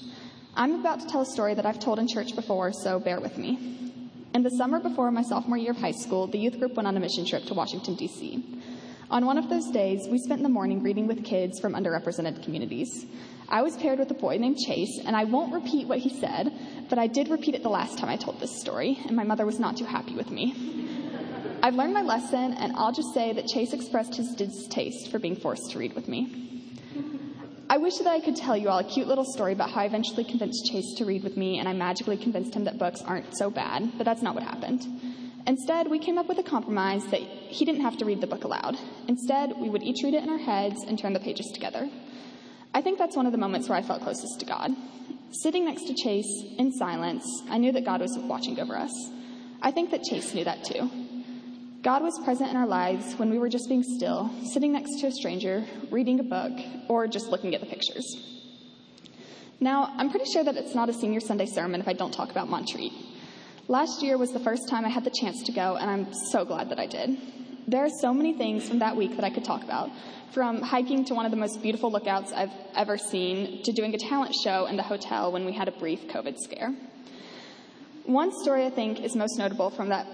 I'm 0.54 0.80
about 0.80 1.00
to 1.00 1.06
tell 1.06 1.20
a 1.20 1.26
story 1.26 1.52
that 1.52 1.66
I've 1.66 1.78
told 1.78 1.98
in 1.98 2.08
church 2.08 2.34
before, 2.34 2.72
so 2.72 2.98
bear 2.98 3.20
with 3.20 3.36
me. 3.36 4.00
In 4.32 4.42
the 4.42 4.50
summer 4.50 4.80
before 4.80 5.10
my 5.10 5.22
sophomore 5.22 5.58
year 5.58 5.72
of 5.72 5.76
high 5.76 5.92
school, 5.92 6.26
the 6.26 6.38
youth 6.38 6.58
group 6.58 6.74
went 6.74 6.88
on 6.88 6.96
a 6.96 7.00
mission 7.00 7.26
trip 7.26 7.44
to 7.46 7.54
Washington, 7.54 7.96
D.C. 7.96 8.62
On 9.10 9.26
one 9.26 9.36
of 9.36 9.50
those 9.50 9.70
days, 9.70 10.08
we 10.08 10.18
spent 10.18 10.42
the 10.42 10.48
morning 10.48 10.82
reading 10.82 11.06
with 11.06 11.22
kids 11.22 11.60
from 11.60 11.74
underrepresented 11.74 12.42
communities. 12.42 13.04
I 13.50 13.60
was 13.60 13.76
paired 13.76 13.98
with 13.98 14.10
a 14.10 14.14
boy 14.14 14.38
named 14.38 14.56
Chase, 14.56 15.00
and 15.04 15.14
I 15.14 15.24
won't 15.24 15.52
repeat 15.52 15.86
what 15.86 15.98
he 15.98 16.18
said, 16.18 16.50
but 16.88 16.98
I 16.98 17.08
did 17.08 17.28
repeat 17.28 17.54
it 17.54 17.62
the 17.62 17.68
last 17.68 17.98
time 17.98 18.08
I 18.08 18.16
told 18.16 18.40
this 18.40 18.58
story, 18.58 18.98
and 19.04 19.14
my 19.14 19.24
mother 19.24 19.44
was 19.44 19.60
not 19.60 19.76
too 19.76 19.84
happy 19.84 20.14
with 20.14 20.30
me. 20.30 20.54
I've 21.62 21.74
learned 21.74 21.92
my 21.92 22.02
lesson, 22.02 22.54
and 22.54 22.72
I'll 22.74 22.92
just 22.92 23.12
say 23.12 23.34
that 23.34 23.48
Chase 23.48 23.74
expressed 23.74 24.14
his 24.14 24.34
distaste 24.34 25.10
for 25.10 25.18
being 25.18 25.36
forced 25.36 25.70
to 25.72 25.78
read 25.78 25.94
with 25.94 26.08
me. 26.08 26.43
I 27.74 27.78
wish 27.78 27.98
that 27.98 28.06
I 28.06 28.20
could 28.20 28.36
tell 28.36 28.56
you 28.56 28.68
all 28.68 28.78
a 28.78 28.84
cute 28.84 29.08
little 29.08 29.24
story 29.24 29.52
about 29.52 29.68
how 29.68 29.80
I 29.80 29.86
eventually 29.86 30.22
convinced 30.22 30.64
Chase 30.70 30.94
to 30.98 31.04
read 31.04 31.24
with 31.24 31.36
me 31.36 31.58
and 31.58 31.68
I 31.68 31.72
magically 31.72 32.16
convinced 32.16 32.54
him 32.54 32.62
that 32.66 32.78
books 32.78 33.02
aren't 33.02 33.36
so 33.36 33.50
bad, 33.50 33.98
but 33.98 34.04
that's 34.04 34.22
not 34.22 34.36
what 34.36 34.44
happened. 34.44 34.86
Instead, 35.44 35.90
we 35.90 35.98
came 35.98 36.16
up 36.16 36.28
with 36.28 36.38
a 36.38 36.44
compromise 36.44 37.04
that 37.06 37.18
he 37.18 37.64
didn't 37.64 37.80
have 37.80 37.96
to 37.96 38.04
read 38.04 38.20
the 38.20 38.28
book 38.28 38.44
aloud. 38.44 38.78
Instead, 39.08 39.54
we 39.58 39.68
would 39.68 39.82
each 39.82 40.04
read 40.04 40.14
it 40.14 40.22
in 40.22 40.28
our 40.28 40.38
heads 40.38 40.84
and 40.86 40.96
turn 40.96 41.14
the 41.14 41.18
pages 41.18 41.50
together. 41.52 41.90
I 42.72 42.80
think 42.80 42.96
that's 42.96 43.16
one 43.16 43.26
of 43.26 43.32
the 43.32 43.38
moments 43.38 43.68
where 43.68 43.76
I 43.76 43.82
felt 43.82 44.02
closest 44.02 44.38
to 44.38 44.46
God. 44.46 44.70
Sitting 45.32 45.64
next 45.64 45.88
to 45.88 45.94
Chase 45.94 46.44
in 46.56 46.70
silence, 46.74 47.26
I 47.50 47.58
knew 47.58 47.72
that 47.72 47.84
God 47.84 48.00
was 48.00 48.16
watching 48.16 48.60
over 48.60 48.76
us. 48.76 48.92
I 49.60 49.72
think 49.72 49.90
that 49.90 50.04
Chase 50.04 50.32
knew 50.32 50.44
that 50.44 50.62
too. 50.62 51.03
God 51.84 52.02
was 52.02 52.18
present 52.24 52.48
in 52.48 52.56
our 52.56 52.66
lives 52.66 53.12
when 53.16 53.28
we 53.28 53.38
were 53.38 53.50
just 53.50 53.68
being 53.68 53.82
still, 53.82 54.30
sitting 54.54 54.72
next 54.72 55.00
to 55.00 55.08
a 55.08 55.12
stranger, 55.12 55.66
reading 55.90 56.18
a 56.18 56.22
book, 56.22 56.52
or 56.88 57.06
just 57.06 57.26
looking 57.26 57.54
at 57.54 57.60
the 57.60 57.66
pictures. 57.66 58.06
Now, 59.60 59.92
I'm 59.98 60.08
pretty 60.08 60.24
sure 60.32 60.42
that 60.42 60.56
it's 60.56 60.74
not 60.74 60.88
a 60.88 60.94
senior 60.94 61.20
Sunday 61.20 61.44
sermon 61.44 61.82
if 61.82 61.86
I 61.86 61.92
don't 61.92 62.10
talk 62.10 62.30
about 62.30 62.48
Montreat. 62.48 62.90
Last 63.68 64.02
year 64.02 64.16
was 64.16 64.32
the 64.32 64.40
first 64.40 64.66
time 64.70 64.86
I 64.86 64.88
had 64.88 65.04
the 65.04 65.10
chance 65.10 65.42
to 65.42 65.52
go, 65.52 65.76
and 65.76 65.90
I'm 65.90 66.14
so 66.32 66.46
glad 66.46 66.70
that 66.70 66.78
I 66.78 66.86
did. 66.86 67.18
There 67.68 67.84
are 67.84 67.90
so 68.00 68.14
many 68.14 68.32
things 68.32 68.66
from 68.66 68.78
that 68.78 68.96
week 68.96 69.16
that 69.16 69.24
I 69.24 69.28
could 69.28 69.44
talk 69.44 69.62
about, 69.62 69.90
from 70.32 70.62
hiking 70.62 71.04
to 71.04 71.14
one 71.14 71.26
of 71.26 71.32
the 71.32 71.36
most 71.36 71.60
beautiful 71.60 71.92
lookouts 71.92 72.32
I've 72.32 72.52
ever 72.74 72.96
seen, 72.96 73.62
to 73.64 73.72
doing 73.72 73.94
a 73.94 73.98
talent 73.98 74.34
show 74.42 74.64
in 74.64 74.78
the 74.78 74.82
hotel 74.82 75.32
when 75.32 75.44
we 75.44 75.52
had 75.52 75.68
a 75.68 75.72
brief 75.72 76.08
COVID 76.08 76.38
scare. 76.38 76.74
One 78.06 78.32
story 78.42 78.64
I 78.64 78.70
think 78.70 79.00
is 79.00 79.14
most 79.14 79.36
notable 79.36 79.68
from 79.68 79.90
that 79.90 80.06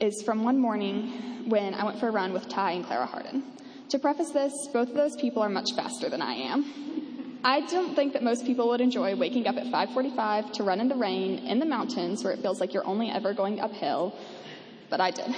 is 0.00 0.22
from 0.22 0.44
one 0.44 0.58
morning 0.58 1.48
when 1.48 1.74
I 1.74 1.84
went 1.84 1.98
for 1.98 2.08
a 2.08 2.12
run 2.12 2.32
with 2.32 2.48
Ty 2.48 2.72
and 2.72 2.84
Clara 2.84 3.06
Harden. 3.06 3.42
To 3.90 3.98
preface 3.98 4.30
this, 4.30 4.68
both 4.72 4.88
of 4.88 4.94
those 4.94 5.16
people 5.16 5.42
are 5.42 5.48
much 5.48 5.74
faster 5.74 6.08
than 6.08 6.22
I 6.22 6.34
am. 6.34 7.40
I 7.44 7.60
don't 7.60 7.94
think 7.94 8.12
that 8.12 8.22
most 8.22 8.46
people 8.46 8.68
would 8.68 8.80
enjoy 8.80 9.16
waking 9.16 9.48
up 9.48 9.56
at 9.56 9.66
5:45 9.66 10.52
to 10.52 10.62
run 10.62 10.80
in 10.80 10.88
the 10.88 10.94
rain 10.94 11.38
in 11.40 11.58
the 11.58 11.66
mountains 11.66 12.22
where 12.22 12.32
it 12.32 12.40
feels 12.40 12.60
like 12.60 12.72
you're 12.72 12.86
only 12.86 13.10
ever 13.10 13.34
going 13.34 13.60
uphill, 13.60 14.14
but 14.88 15.00
I 15.00 15.10
did. 15.10 15.34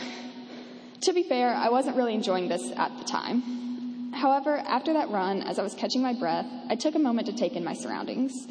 To 1.01 1.13
be 1.13 1.23
fair, 1.23 1.55
I 1.55 1.71
wasn't 1.71 1.97
really 1.97 2.15
enjoying 2.15 2.49
this 2.49 2.71
at 2.77 2.97
the 2.99 3.05
time. 3.05 4.13
However, 4.13 4.57
after 4.59 4.93
that 4.93 5.11
run, 5.11 5.43
as 5.43 5.59
I 5.59 5.63
was 5.63 5.75
catching 5.75 6.03
my 6.03 6.13
breath, 6.13 6.47
I 6.69 6.77
took 6.77 6.95
a 6.95 6.99
moment 6.99 7.27
to 7.27 7.33
take 7.33 7.57
in 7.57 7.65
my 7.65 7.75
surroundings. 7.75 8.47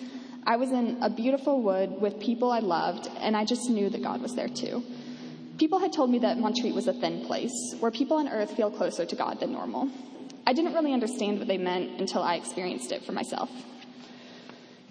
I 0.45 0.57
was 0.57 0.71
in 0.71 0.97
a 1.01 1.09
beautiful 1.09 1.61
wood 1.61 2.01
with 2.01 2.19
people 2.19 2.51
I 2.51 2.59
loved, 2.59 3.09
and 3.21 3.37
I 3.37 3.45
just 3.45 3.69
knew 3.69 3.89
that 3.89 4.03
God 4.03 4.21
was 4.21 4.35
there 4.35 4.49
too. 4.49 4.83
People 5.59 5.79
had 5.79 5.93
told 5.93 6.09
me 6.09 6.19
that 6.19 6.39
Montreat 6.39 6.73
was 6.73 6.87
a 6.87 6.93
thin 6.93 7.25
place, 7.25 7.75
where 7.79 7.91
people 7.91 8.17
on 8.17 8.27
earth 8.27 8.55
feel 8.55 8.71
closer 8.71 9.05
to 9.05 9.15
God 9.15 9.39
than 9.39 9.51
normal. 9.51 9.89
I 10.47 10.53
didn't 10.53 10.73
really 10.73 10.93
understand 10.93 11.37
what 11.39 11.47
they 11.47 11.57
meant 11.57 12.01
until 12.01 12.23
I 12.23 12.35
experienced 12.35 12.91
it 12.91 13.05
for 13.05 13.11
myself. 13.11 13.49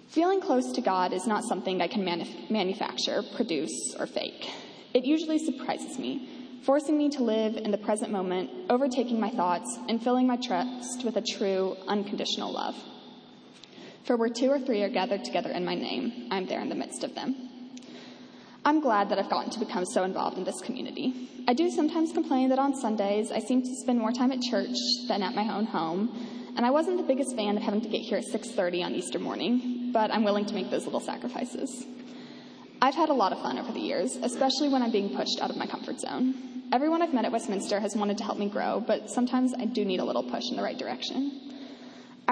Feeling 0.08 0.40
close 0.40 0.72
to 0.72 0.80
God 0.80 1.12
is 1.12 1.26
not 1.26 1.44
something 1.44 1.80
I 1.80 1.88
can 1.88 2.02
manuf- 2.02 2.50
manufacture, 2.50 3.22
produce, 3.34 3.94
or 3.98 4.06
fake. 4.06 4.48
It 4.94 5.04
usually 5.04 5.38
surprises 5.38 5.98
me, 5.98 6.60
forcing 6.64 6.96
me 6.96 7.08
to 7.10 7.22
live 7.22 7.56
in 7.56 7.70
the 7.70 7.78
present 7.78 8.12
moment, 8.12 8.50
overtaking 8.70 9.18
my 9.18 9.30
thoughts, 9.30 9.78
and 9.88 10.02
filling 10.02 10.26
my 10.26 10.36
trust 10.36 11.04
with 11.04 11.16
a 11.16 11.22
true, 11.22 11.76
unconditional 11.88 12.52
love. 12.52 12.76
For 14.04 14.16
where 14.16 14.28
two 14.28 14.50
or 14.50 14.60
three 14.60 14.82
are 14.82 14.88
gathered 14.88 15.24
together 15.24 15.50
in 15.50 15.64
my 15.64 15.74
name, 15.74 16.28
I'm 16.30 16.46
there 16.46 16.60
in 16.60 16.68
the 16.68 16.74
midst 16.74 17.04
of 17.04 17.14
them. 17.14 17.48
I'm 18.64 18.80
glad 18.80 19.08
that 19.08 19.18
I've 19.18 19.28
gotten 19.28 19.50
to 19.50 19.58
become 19.58 19.84
so 19.84 20.04
involved 20.04 20.38
in 20.38 20.44
this 20.44 20.60
community. 20.60 21.28
I 21.48 21.52
do 21.52 21.68
sometimes 21.68 22.12
complain 22.12 22.48
that 22.50 22.60
on 22.60 22.76
Sundays 22.76 23.32
I 23.32 23.40
seem 23.40 23.62
to 23.62 23.74
spend 23.74 23.98
more 23.98 24.12
time 24.12 24.30
at 24.30 24.40
church 24.40 24.76
than 25.08 25.20
at 25.20 25.34
my 25.34 25.52
own 25.52 25.66
home, 25.66 26.14
and 26.56 26.64
I 26.64 26.70
wasn't 26.70 26.98
the 26.98 27.02
biggest 27.02 27.34
fan 27.34 27.56
of 27.56 27.62
having 27.64 27.80
to 27.80 27.88
get 27.88 28.02
here 28.02 28.18
at 28.18 28.24
6:30 28.24 28.84
on 28.84 28.94
Easter 28.94 29.18
morning, 29.18 29.90
but 29.92 30.12
I'm 30.12 30.22
willing 30.22 30.44
to 30.44 30.54
make 30.54 30.70
those 30.70 30.84
little 30.84 31.00
sacrifices. 31.00 31.86
I've 32.80 32.94
had 32.94 33.08
a 33.08 33.14
lot 33.14 33.32
of 33.32 33.42
fun 33.42 33.58
over 33.58 33.72
the 33.72 33.80
years, 33.80 34.14
especially 34.22 34.68
when 34.68 34.82
I'm 34.82 34.92
being 34.92 35.10
pushed 35.10 35.40
out 35.40 35.50
of 35.50 35.56
my 35.56 35.66
comfort 35.66 35.98
zone. 35.98 36.34
Everyone 36.70 37.02
I've 37.02 37.12
met 37.12 37.24
at 37.24 37.32
Westminster 37.32 37.80
has 37.80 37.96
wanted 37.96 38.18
to 38.18 38.24
help 38.24 38.38
me 38.38 38.48
grow, 38.48 38.78
but 38.78 39.10
sometimes 39.10 39.54
I 39.54 39.64
do 39.64 39.84
need 39.84 39.98
a 39.98 40.04
little 40.04 40.22
push 40.22 40.50
in 40.50 40.56
the 40.56 40.62
right 40.62 40.78
direction. 40.78 41.51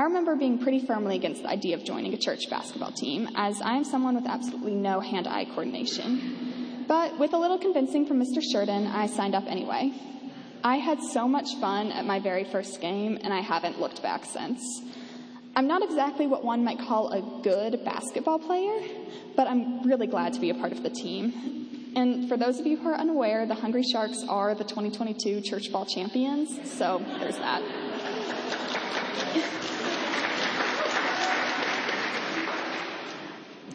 I 0.00 0.04
remember 0.04 0.34
being 0.34 0.56
pretty 0.56 0.86
firmly 0.86 1.14
against 1.14 1.42
the 1.42 1.50
idea 1.50 1.76
of 1.76 1.84
joining 1.84 2.14
a 2.14 2.16
church 2.16 2.48
basketball 2.48 2.90
team, 2.90 3.28
as 3.34 3.60
I 3.60 3.74
am 3.74 3.84
someone 3.84 4.14
with 4.14 4.24
absolutely 4.26 4.74
no 4.74 5.00
hand 5.00 5.26
eye 5.26 5.44
coordination. 5.44 6.86
But 6.88 7.18
with 7.18 7.34
a 7.34 7.36
little 7.36 7.58
convincing 7.58 8.06
from 8.06 8.18
Mr. 8.18 8.40
Sheridan, 8.40 8.86
I 8.86 9.08
signed 9.08 9.34
up 9.34 9.44
anyway. 9.46 9.92
I 10.64 10.76
had 10.76 11.02
so 11.02 11.28
much 11.28 11.54
fun 11.56 11.92
at 11.92 12.06
my 12.06 12.18
very 12.18 12.44
first 12.44 12.80
game, 12.80 13.18
and 13.22 13.30
I 13.30 13.40
haven't 13.40 13.78
looked 13.78 14.02
back 14.02 14.24
since. 14.24 14.62
I'm 15.54 15.66
not 15.66 15.82
exactly 15.82 16.26
what 16.26 16.46
one 16.46 16.64
might 16.64 16.78
call 16.78 17.12
a 17.12 17.42
good 17.42 17.84
basketball 17.84 18.38
player, 18.38 18.80
but 19.36 19.48
I'm 19.48 19.82
really 19.82 20.06
glad 20.06 20.32
to 20.32 20.40
be 20.40 20.48
a 20.48 20.54
part 20.54 20.72
of 20.72 20.82
the 20.82 20.88
team. 20.88 21.92
And 21.94 22.26
for 22.26 22.38
those 22.38 22.58
of 22.58 22.64
you 22.64 22.78
who 22.78 22.88
are 22.88 22.94
unaware, 22.94 23.44
the 23.44 23.54
Hungry 23.54 23.82
Sharks 23.82 24.24
are 24.26 24.54
the 24.54 24.64
2022 24.64 25.42
church 25.42 25.70
ball 25.70 25.84
champions, 25.84 26.58
so 26.72 27.04
there's 27.18 27.36
that. 27.36 27.60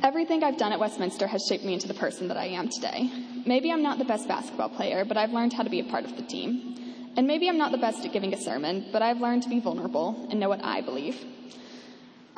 Everything 0.06 0.44
I've 0.44 0.58
done 0.58 0.72
at 0.72 0.80
Westminster 0.80 1.26
has 1.26 1.48
shaped 1.50 1.66
me 1.66 1.74
into 1.74 1.88
the 1.88 1.96
person 1.96 2.28
that 2.28 2.38
I 2.38 2.46
am 2.46 2.70
today. 2.70 3.10
Maybe 3.44 3.72
I'm 3.72 3.82
not 3.82 3.98
the 3.98 4.06
best 4.06 4.28
basketball 4.28 4.70
player, 4.70 5.04
but 5.04 5.18
I've 5.18 5.32
learned 5.32 5.54
how 5.54 5.64
to 5.64 5.70
be 5.72 5.80
a 5.80 5.84
part 5.84 6.06
of 6.06 6.16
the 6.16 6.22
team. 6.22 7.10
And 7.18 7.26
maybe 7.26 7.50
I'm 7.50 7.58
not 7.58 7.72
the 7.72 7.80
best 7.80 8.06
at 8.06 8.14
giving 8.14 8.32
a 8.32 8.40
sermon, 8.40 8.86
but 8.92 9.02
I've 9.02 9.20
learned 9.20 9.42
to 9.44 9.50
be 9.50 9.60
vulnerable 9.60 10.28
and 10.30 10.40
know 10.40 10.48
what 10.48 10.64
I 10.64 10.82
believe. 10.82 11.18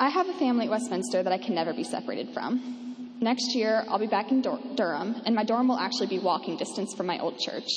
I 0.00 0.08
have 0.08 0.30
a 0.30 0.38
family 0.38 0.64
at 0.64 0.70
Westminster 0.70 1.22
that 1.22 1.30
I 1.30 1.36
can 1.36 1.54
never 1.54 1.74
be 1.74 1.84
separated 1.84 2.32
from. 2.32 3.16
Next 3.20 3.54
year, 3.54 3.84
I'll 3.86 3.98
be 3.98 4.06
back 4.06 4.30
in 4.30 4.40
Dur- 4.40 4.60
Durham, 4.74 5.20
and 5.26 5.34
my 5.34 5.44
dorm 5.44 5.68
will 5.68 5.78
actually 5.78 6.06
be 6.06 6.20
walking 6.20 6.56
distance 6.56 6.94
from 6.94 7.04
my 7.04 7.18
old 7.18 7.38
church. 7.38 7.68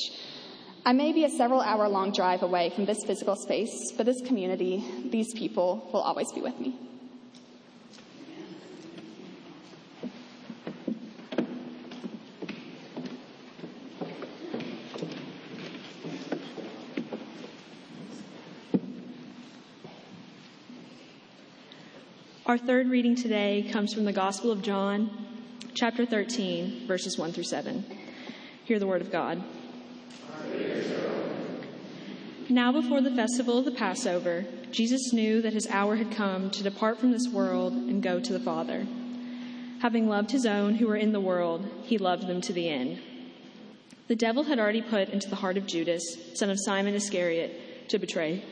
I 0.85 0.93
may 0.93 1.11
be 1.11 1.25
a 1.25 1.29
several 1.29 1.59
hour 1.59 1.89
long 1.89 2.13
drive 2.13 2.43
away 2.43 2.69
from 2.69 2.85
this 2.85 3.03
physical 3.05 3.35
space, 3.35 3.91
but 3.97 4.05
this 4.05 4.21
community, 4.21 4.85
these 5.11 5.33
people, 5.33 5.89
will 5.91 5.99
always 5.99 6.31
be 6.31 6.39
with 6.39 6.57
me. 6.61 6.90
Our 22.43 22.57
third 22.57 22.89
reading 22.89 23.13
today 23.13 23.69
comes 23.71 23.93
from 23.93 24.03
the 24.03 24.11
Gospel 24.11 24.51
of 24.51 24.63
John, 24.63 25.11
chapter 25.75 26.07
13, 26.07 26.87
verses 26.87 27.15
1 27.15 27.33
through 27.33 27.43
7. 27.43 27.85
Hear 28.65 28.79
the 28.79 28.87
word 28.87 29.01
of 29.01 29.11
God. 29.11 29.43
Now, 32.49 32.71
before 32.71 32.99
the 33.01 33.11
festival 33.11 33.59
of 33.59 33.65
the 33.65 33.71
Passover, 33.71 34.43
Jesus 34.71 35.13
knew 35.13 35.43
that 35.43 35.53
his 35.53 35.67
hour 35.67 35.97
had 35.97 36.11
come 36.11 36.49
to 36.49 36.63
depart 36.63 36.97
from 36.97 37.11
this 37.11 37.27
world 37.31 37.73
and 37.73 38.01
go 38.01 38.19
to 38.19 38.33
the 38.33 38.39
Father. 38.39 38.87
Having 39.83 40.09
loved 40.09 40.31
his 40.31 40.47
own 40.47 40.73
who 40.73 40.87
were 40.87 40.97
in 40.97 41.11
the 41.11 41.21
world, 41.21 41.69
he 41.83 41.99
loved 41.99 42.25
them 42.25 42.41
to 42.41 42.53
the 42.53 42.67
end. 42.67 42.99
The 44.07 44.15
devil 44.15 44.45
had 44.45 44.57
already 44.57 44.81
put 44.81 45.09
into 45.09 45.29
the 45.29 45.35
heart 45.35 45.57
of 45.57 45.67
Judas, 45.67 46.01
son 46.33 46.49
of 46.49 46.57
Simon 46.59 46.95
Iscariot, 46.95 47.87
to 47.89 47.99
betray 47.99 48.43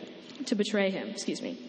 to 0.46 0.55
betray 0.55 0.91
him, 0.91 1.10
excuse 1.10 1.41
me. 1.41 1.68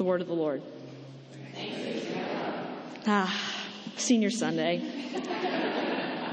The 0.00 0.04
word 0.04 0.22
of 0.22 0.28
the 0.28 0.32
Lord. 0.32 0.62
Ah, 3.06 3.38
Senior 3.96 4.30
Sunday. 4.30 4.80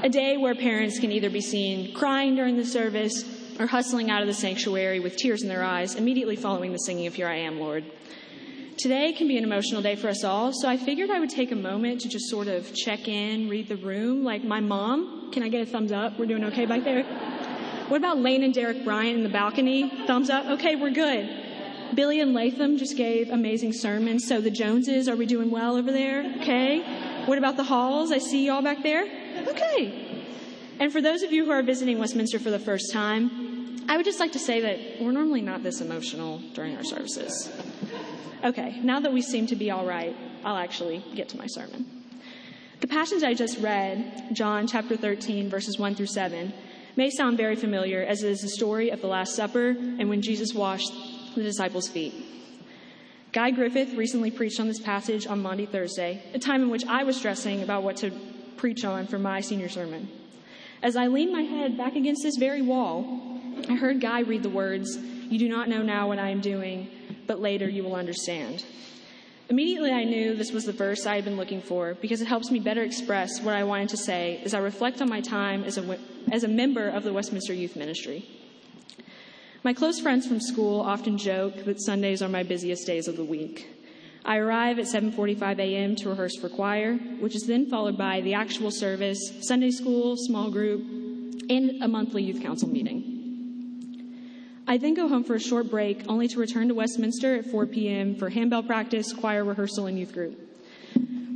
A 0.02 0.08
day 0.08 0.38
where 0.38 0.54
parents 0.54 0.98
can 0.98 1.12
either 1.12 1.28
be 1.28 1.42
seen 1.42 1.92
crying 1.92 2.34
during 2.34 2.56
the 2.56 2.64
service 2.64 3.24
or 3.60 3.66
hustling 3.66 4.10
out 4.10 4.22
of 4.22 4.26
the 4.26 4.32
sanctuary 4.32 5.00
with 5.00 5.18
tears 5.18 5.42
in 5.42 5.50
their 5.50 5.62
eyes 5.62 5.96
immediately 5.96 6.34
following 6.34 6.72
the 6.72 6.78
singing 6.78 7.06
of 7.08 7.14
Here 7.14 7.28
I 7.28 7.40
Am, 7.40 7.60
Lord. 7.60 7.84
Today 8.78 9.12
can 9.12 9.28
be 9.28 9.36
an 9.36 9.44
emotional 9.44 9.82
day 9.82 9.96
for 9.96 10.08
us 10.08 10.24
all, 10.24 10.50
so 10.54 10.66
I 10.66 10.78
figured 10.78 11.10
I 11.10 11.20
would 11.20 11.28
take 11.28 11.52
a 11.52 11.56
moment 11.56 12.00
to 12.00 12.08
just 12.08 12.30
sort 12.30 12.48
of 12.48 12.74
check 12.74 13.06
in, 13.06 13.50
read 13.50 13.68
the 13.68 13.76
room. 13.76 14.24
Like 14.24 14.44
my 14.44 14.60
mom, 14.60 15.30
can 15.30 15.42
I 15.42 15.50
get 15.50 15.60
a 15.60 15.70
thumbs 15.70 15.92
up? 15.92 16.18
We're 16.18 16.24
doing 16.24 16.44
okay 16.44 16.64
back 16.64 16.84
there? 16.84 17.02
What 17.88 17.98
about 17.98 18.16
Lane 18.16 18.44
and 18.44 18.54
Derek 18.54 18.82
Bryant 18.82 19.18
in 19.18 19.24
the 19.24 19.28
balcony? 19.28 20.06
Thumbs 20.06 20.30
up? 20.30 20.46
Okay, 20.46 20.74
we're 20.74 20.88
good. 20.88 21.47
Billy 21.94 22.20
and 22.20 22.34
Latham 22.34 22.78
just 22.78 22.96
gave 22.96 23.30
amazing 23.30 23.72
sermons. 23.72 24.26
So 24.26 24.40
the 24.40 24.50
Joneses, 24.50 25.08
are 25.08 25.16
we 25.16 25.26
doing 25.26 25.50
well 25.50 25.76
over 25.76 25.90
there? 25.90 26.34
Okay. 26.40 26.82
What 27.26 27.38
about 27.38 27.56
the 27.56 27.64
Halls? 27.64 28.12
I 28.12 28.18
see 28.18 28.46
y'all 28.46 28.62
back 28.62 28.82
there. 28.82 29.04
Okay. 29.48 30.26
And 30.80 30.92
for 30.92 31.00
those 31.00 31.22
of 31.22 31.32
you 31.32 31.44
who 31.44 31.50
are 31.50 31.62
visiting 31.62 31.98
Westminster 31.98 32.38
for 32.38 32.50
the 32.50 32.58
first 32.58 32.92
time, 32.92 33.86
I 33.88 33.96
would 33.96 34.04
just 34.04 34.20
like 34.20 34.32
to 34.32 34.38
say 34.38 34.60
that 34.60 35.02
we're 35.02 35.12
normally 35.12 35.40
not 35.40 35.62
this 35.62 35.80
emotional 35.80 36.40
during 36.54 36.76
our 36.76 36.84
services. 36.84 37.50
Okay, 38.44 38.78
now 38.82 39.00
that 39.00 39.12
we 39.12 39.22
seem 39.22 39.46
to 39.48 39.56
be 39.56 39.70
all 39.70 39.84
right, 39.84 40.14
I'll 40.44 40.56
actually 40.56 41.02
get 41.14 41.28
to 41.30 41.38
my 41.38 41.46
sermon. 41.46 41.86
The 42.80 42.86
passage 42.86 43.24
I 43.24 43.34
just 43.34 43.58
read, 43.58 44.28
John 44.32 44.68
chapter 44.68 44.96
13, 44.96 45.50
verses 45.50 45.78
1 45.78 45.96
through 45.96 46.06
7, 46.06 46.52
may 46.96 47.10
sound 47.10 47.36
very 47.36 47.56
familiar 47.56 48.02
as 48.02 48.22
it 48.22 48.30
is 48.30 48.40
the 48.40 48.48
story 48.48 48.90
of 48.90 49.00
the 49.00 49.08
Last 49.08 49.34
Supper 49.34 49.70
and 49.70 50.08
when 50.08 50.22
Jesus 50.22 50.54
washed 50.54 50.92
the 51.38 51.44
disciples' 51.44 51.88
feet. 51.88 52.14
Guy 53.32 53.50
Griffith 53.50 53.94
recently 53.94 54.30
preached 54.30 54.58
on 54.58 54.68
this 54.68 54.80
passage 54.80 55.26
on 55.26 55.42
Maundy, 55.42 55.66
Thursday, 55.66 56.22
a 56.34 56.38
time 56.38 56.62
in 56.62 56.70
which 56.70 56.84
I 56.86 57.04
was 57.04 57.16
stressing 57.16 57.62
about 57.62 57.82
what 57.82 57.98
to 57.98 58.10
preach 58.56 58.84
on 58.84 59.06
for 59.06 59.18
my 59.18 59.40
senior 59.40 59.68
sermon. 59.68 60.08
As 60.82 60.96
I 60.96 61.08
leaned 61.08 61.32
my 61.32 61.42
head 61.42 61.76
back 61.76 61.94
against 61.94 62.22
this 62.22 62.36
very 62.36 62.62
wall, 62.62 63.40
I 63.68 63.74
heard 63.74 64.00
Guy 64.00 64.20
read 64.20 64.42
the 64.42 64.48
words, 64.48 64.96
You 64.96 65.38
do 65.38 65.48
not 65.48 65.68
know 65.68 65.82
now 65.82 66.08
what 66.08 66.18
I 66.18 66.30
am 66.30 66.40
doing, 66.40 66.88
but 67.26 67.40
later 67.40 67.68
you 67.68 67.84
will 67.84 67.96
understand. 67.96 68.64
Immediately, 69.50 69.92
I 69.92 70.04
knew 70.04 70.34
this 70.34 70.52
was 70.52 70.64
the 70.64 70.72
verse 70.72 71.06
I 71.06 71.14
had 71.14 71.24
been 71.24 71.36
looking 71.36 71.62
for 71.62 71.94
because 71.94 72.20
it 72.20 72.28
helps 72.28 72.50
me 72.50 72.60
better 72.60 72.82
express 72.82 73.40
what 73.40 73.54
I 73.54 73.64
wanted 73.64 73.88
to 73.90 73.96
say 73.96 74.40
as 74.44 74.52
I 74.52 74.58
reflect 74.58 75.00
on 75.00 75.08
my 75.08 75.20
time 75.20 75.64
as 75.64 75.78
a, 75.78 75.98
as 76.30 76.44
a 76.44 76.48
member 76.48 76.88
of 76.88 77.02
the 77.02 77.12
Westminster 77.12 77.54
Youth 77.54 77.74
Ministry. 77.74 78.28
My 79.64 79.74
close 79.74 79.98
friends 79.98 80.24
from 80.26 80.40
school 80.40 80.80
often 80.80 81.18
joke 81.18 81.64
that 81.64 81.82
Sundays 81.82 82.22
are 82.22 82.28
my 82.28 82.44
busiest 82.44 82.86
days 82.86 83.08
of 83.08 83.16
the 83.16 83.24
week. 83.24 83.66
I 84.24 84.36
arrive 84.36 84.78
at 84.78 84.86
7:45 84.86 85.58
a.m. 85.58 85.96
to 85.96 86.10
rehearse 86.10 86.36
for 86.36 86.48
choir, 86.48 86.94
which 87.18 87.34
is 87.34 87.42
then 87.42 87.66
followed 87.66 87.98
by 87.98 88.20
the 88.20 88.34
actual 88.34 88.70
service, 88.70 89.18
Sunday 89.40 89.72
school, 89.72 90.16
small 90.16 90.50
group, 90.50 90.82
and 91.50 91.82
a 91.82 91.88
monthly 91.88 92.22
youth 92.22 92.40
council 92.40 92.68
meeting. 92.68 93.02
I 94.68 94.76
then 94.76 94.94
go 94.94 95.08
home 95.08 95.24
for 95.24 95.34
a 95.34 95.40
short 95.40 95.68
break, 95.70 96.04
only 96.08 96.28
to 96.28 96.38
return 96.38 96.68
to 96.68 96.74
Westminster 96.74 97.34
at 97.34 97.46
4 97.46 97.66
p.m. 97.66 98.14
for 98.14 98.28
handbell 98.28 98.62
practice, 98.62 99.12
choir 99.12 99.44
rehearsal, 99.44 99.86
and 99.86 99.98
youth 99.98 100.12
group. 100.12 100.47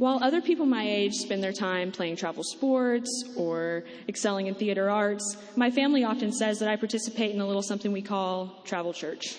While 0.02 0.18
other 0.20 0.40
people 0.40 0.66
my 0.66 0.84
age 0.84 1.14
spend 1.14 1.44
their 1.44 1.52
time 1.52 1.92
playing 1.92 2.16
travel 2.16 2.42
sports 2.42 3.08
or 3.36 3.84
excelling 4.08 4.48
in 4.48 4.56
theater 4.56 4.90
arts, 4.90 5.36
my 5.54 5.70
family 5.70 6.02
often 6.02 6.32
says 6.32 6.58
that 6.58 6.68
I 6.68 6.74
participate 6.74 7.32
in 7.32 7.40
a 7.40 7.46
little 7.46 7.62
something 7.62 7.92
we 7.92 8.02
call 8.02 8.62
travel 8.64 8.92
church. 8.92 9.38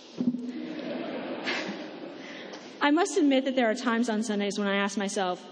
I 2.79 2.91
must 2.91 3.17
admit 3.17 3.43
that 3.43 3.57
there 3.57 3.69
are 3.69 3.75
times 3.75 4.07
on 4.07 4.23
Sundays 4.23 4.57
when 4.57 4.69
I 4.69 4.77
ask 4.77 4.97
myself, 4.97 5.43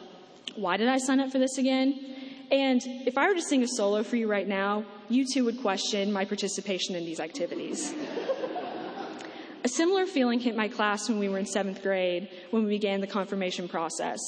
why 0.56 0.78
did 0.78 0.88
I 0.88 0.98
sign 0.98 1.20
up 1.20 1.30
for 1.30 1.40
this 1.40 1.58
again? 1.58 2.16
And 2.50 2.82
if 3.06 3.18
I 3.18 3.28
were 3.28 3.36
to 3.36 3.42
sing 3.42 3.64
a 3.64 3.68
solo 3.68 4.04
for 4.04 4.16
you 4.16 4.30
right 4.30 4.48
now, 4.48 4.86
you 5.10 5.26
too 5.30 5.44
would 5.44 5.60
question 5.60 6.14
my 6.14 6.24
participation 6.24 6.96
in 6.96 7.04
these 7.04 7.20
activities. 7.20 7.94
A 9.66 9.68
similar 9.68 10.06
feeling 10.06 10.40
hit 10.40 10.56
my 10.56 10.70
class 10.70 11.10
when 11.10 11.20
we 11.20 11.28
were 11.28 11.38
in 11.38 11.46
seventh 11.46 11.84
grade 11.84 12.30
when 12.52 12.64
we 12.64 12.70
began 12.70 13.02
the 13.02 13.08
confirmation 13.08 13.68
process. 13.68 14.20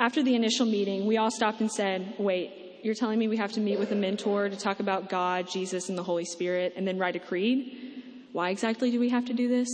After 0.00 0.22
the 0.22 0.34
initial 0.34 0.64
meeting, 0.64 1.04
we 1.04 1.18
all 1.18 1.30
stopped 1.30 1.60
and 1.60 1.70
said, 1.70 2.14
Wait, 2.18 2.80
you're 2.82 2.94
telling 2.94 3.18
me 3.18 3.28
we 3.28 3.36
have 3.36 3.52
to 3.52 3.60
meet 3.60 3.78
with 3.78 3.92
a 3.92 3.94
mentor 3.94 4.48
to 4.48 4.56
talk 4.56 4.80
about 4.80 5.10
God, 5.10 5.46
Jesus, 5.46 5.90
and 5.90 5.98
the 5.98 6.02
Holy 6.02 6.24
Spirit 6.24 6.72
and 6.74 6.88
then 6.88 6.96
write 6.96 7.16
a 7.16 7.18
creed? 7.18 8.24
Why 8.32 8.48
exactly 8.48 8.90
do 8.90 8.98
we 8.98 9.10
have 9.10 9.26
to 9.26 9.34
do 9.34 9.46
this? 9.46 9.68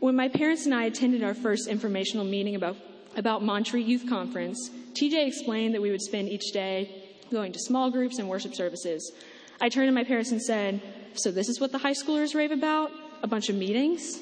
When 0.00 0.16
my 0.16 0.28
parents 0.28 0.64
and 0.64 0.74
I 0.74 0.84
attended 0.84 1.22
our 1.22 1.34
first 1.34 1.68
informational 1.68 2.24
meeting 2.24 2.54
about, 2.54 2.78
about 3.14 3.42
Montreat 3.42 3.84
Youth 3.84 4.08
Conference, 4.08 4.70
TJ 4.94 5.26
explained 5.26 5.74
that 5.74 5.82
we 5.82 5.90
would 5.90 6.00
spend 6.00 6.30
each 6.30 6.52
day 6.54 7.18
going 7.30 7.52
to 7.52 7.58
small 7.58 7.90
groups 7.90 8.18
and 8.18 8.26
worship 8.26 8.54
services. 8.54 9.12
I 9.60 9.68
turned 9.68 9.88
to 9.88 9.92
my 9.92 10.04
parents 10.04 10.32
and 10.32 10.40
said, 10.40 10.80
So 11.12 11.30
this 11.30 11.50
is 11.50 11.60
what 11.60 11.72
the 11.72 11.78
high 11.78 11.92
schoolers 11.92 12.34
rave 12.34 12.52
about? 12.52 12.90
A 13.22 13.26
bunch 13.26 13.50
of 13.50 13.56
meetings? 13.56 14.18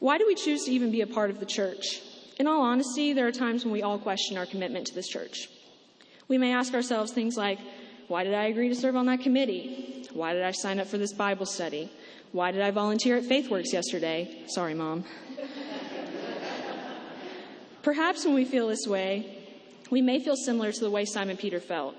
Why 0.00 0.18
do 0.18 0.26
we 0.26 0.34
choose 0.34 0.64
to 0.64 0.72
even 0.72 0.90
be 0.90 1.02
a 1.02 1.06
part 1.06 1.30
of 1.30 1.38
the 1.38 1.46
church? 1.46 2.02
In 2.38 2.46
all 2.46 2.62
honesty, 2.62 3.12
there 3.12 3.26
are 3.26 3.32
times 3.32 3.64
when 3.64 3.72
we 3.72 3.82
all 3.82 3.98
question 3.98 4.36
our 4.36 4.46
commitment 4.46 4.88
to 4.88 4.94
this 4.94 5.08
church. 5.08 5.48
We 6.26 6.38
may 6.38 6.52
ask 6.52 6.74
ourselves 6.74 7.12
things 7.12 7.36
like, 7.36 7.58
why 8.08 8.24
did 8.24 8.34
I 8.34 8.46
agree 8.46 8.68
to 8.68 8.74
serve 8.74 8.96
on 8.96 9.06
that 9.06 9.20
committee? 9.20 10.06
Why 10.12 10.32
did 10.32 10.42
I 10.42 10.50
sign 10.50 10.80
up 10.80 10.88
for 10.88 10.98
this 10.98 11.12
Bible 11.12 11.46
study? 11.46 11.90
Why 12.32 12.50
did 12.50 12.60
I 12.60 12.70
volunteer 12.70 13.16
at 13.16 13.24
FaithWorks 13.24 13.72
yesterday? 13.72 14.44
Sorry, 14.48 14.74
Mom. 14.74 15.04
Perhaps 17.82 18.24
when 18.24 18.34
we 18.34 18.44
feel 18.44 18.68
this 18.68 18.86
way, 18.86 19.38
we 19.90 20.02
may 20.02 20.18
feel 20.18 20.36
similar 20.36 20.72
to 20.72 20.80
the 20.80 20.90
way 20.90 21.04
Simon 21.04 21.36
Peter 21.36 21.60
felt. 21.60 21.94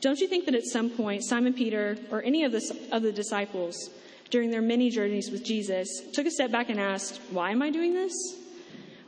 Don't 0.00 0.18
you 0.18 0.28
think 0.28 0.46
that 0.46 0.54
at 0.54 0.64
some 0.64 0.88
point, 0.88 1.22
Simon 1.24 1.52
Peter 1.52 1.98
or 2.10 2.22
any 2.22 2.44
of 2.44 2.52
the, 2.52 2.88
of 2.90 3.02
the 3.02 3.12
disciples 3.12 3.90
during 4.30 4.50
their 4.50 4.62
many 4.62 4.88
journeys 4.88 5.30
with 5.30 5.44
Jesus 5.44 5.88
took 6.12 6.26
a 6.26 6.30
step 6.30 6.50
back 6.50 6.70
and 6.70 6.80
asked, 6.80 7.20
Why 7.30 7.50
am 7.50 7.60
I 7.60 7.70
doing 7.70 7.92
this? 7.92 8.12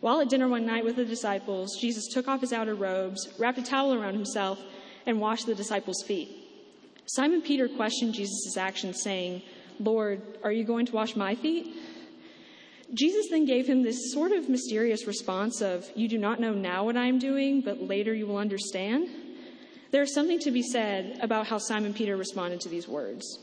While 0.02 0.20
at 0.20 0.28
dinner 0.28 0.48
one 0.48 0.66
night 0.66 0.84
with 0.84 0.96
the 0.96 1.04
disciples, 1.04 1.78
Jesus 1.80 2.08
took 2.08 2.26
off 2.26 2.40
his 2.40 2.52
outer 2.52 2.74
robes, 2.74 3.28
wrapped 3.38 3.58
a 3.58 3.62
towel 3.62 3.94
around 3.94 4.14
himself, 4.14 4.58
and 5.06 5.20
washed 5.20 5.46
the 5.46 5.54
disciples' 5.54 6.02
feet. 6.04 6.28
Simon 7.06 7.40
Peter 7.40 7.68
questioned 7.68 8.12
Jesus' 8.12 8.56
actions, 8.56 9.00
saying, 9.00 9.42
Lord, 9.78 10.20
are 10.42 10.50
you 10.50 10.64
going 10.64 10.86
to 10.86 10.92
wash 10.92 11.14
my 11.14 11.36
feet? 11.36 11.76
Jesus 12.92 13.28
then 13.30 13.44
gave 13.44 13.68
him 13.68 13.84
this 13.84 14.12
sort 14.12 14.32
of 14.32 14.48
mysterious 14.48 15.06
response 15.06 15.62
of, 15.62 15.88
You 15.94 16.08
do 16.08 16.18
not 16.18 16.40
know 16.40 16.52
now 16.52 16.82
what 16.84 16.96
I 16.96 17.06
am 17.06 17.20
doing, 17.20 17.60
but 17.60 17.80
later 17.80 18.12
you 18.12 18.26
will 18.26 18.38
understand. 18.38 19.08
There 19.92 20.02
is 20.02 20.12
something 20.12 20.40
to 20.40 20.50
be 20.50 20.64
said 20.64 21.20
about 21.22 21.46
how 21.46 21.58
Simon 21.58 21.94
Peter 21.94 22.16
responded 22.16 22.60
to 22.62 22.68
these 22.68 22.88
words. 22.88 23.38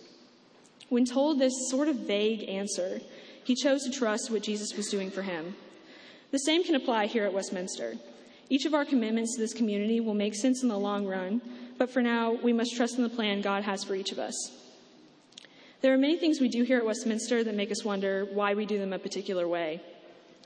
When 0.90 1.06
told 1.06 1.40
this 1.40 1.54
sort 1.70 1.88
of 1.88 1.96
vague 1.96 2.50
answer, 2.50 3.00
he 3.46 3.56
chose 3.56 3.84
to 3.84 3.92
trust 3.92 4.30
what 4.30 4.44
Jesus 4.44 4.76
was 4.76 4.90
doing 4.90 5.10
for 5.10 5.22
him. 5.22 5.56
The 6.32 6.40
same 6.40 6.64
can 6.64 6.76
apply 6.76 7.08
here 7.08 7.26
at 7.26 7.34
Westminster. 7.34 7.96
Each 8.50 8.66
of 8.66 8.74
our 8.74 8.86
commitments 8.86 9.36
to 9.36 9.42
this 9.42 9.54
community 9.54 10.00
will 10.00 10.14
make 10.14 10.36
sense 10.36 10.64
in 10.64 10.70
the 10.70 10.78
long 10.78 11.06
run, 11.06 11.42
but 11.78 11.90
for 11.90 12.02
now, 12.02 12.34
we 12.34 12.54
must 12.54 12.76
trust 12.76 12.98
in 12.98 13.04
the 13.04 13.10
plan 13.10 13.42
God 13.42 13.64
has 13.64 13.84
for 13.84 13.96
each 13.96 14.12
of 14.12 14.20
us. 14.20 14.52
There 15.82 15.94
are 15.94 15.98
many 15.98 16.18
things 16.18 16.40
we 16.40 16.50
do 16.50 16.64
here 16.64 16.78
at 16.78 16.86
Westminster 16.86 17.44
that 17.44 17.56
make 17.56 17.72
us 17.72 17.86
wonder 17.86 18.26
why 18.34 18.54
we 18.54 18.66
do 18.66 18.78
them 18.78 18.92
a 18.92 19.00
particular 19.00 19.48
way. 19.48 19.82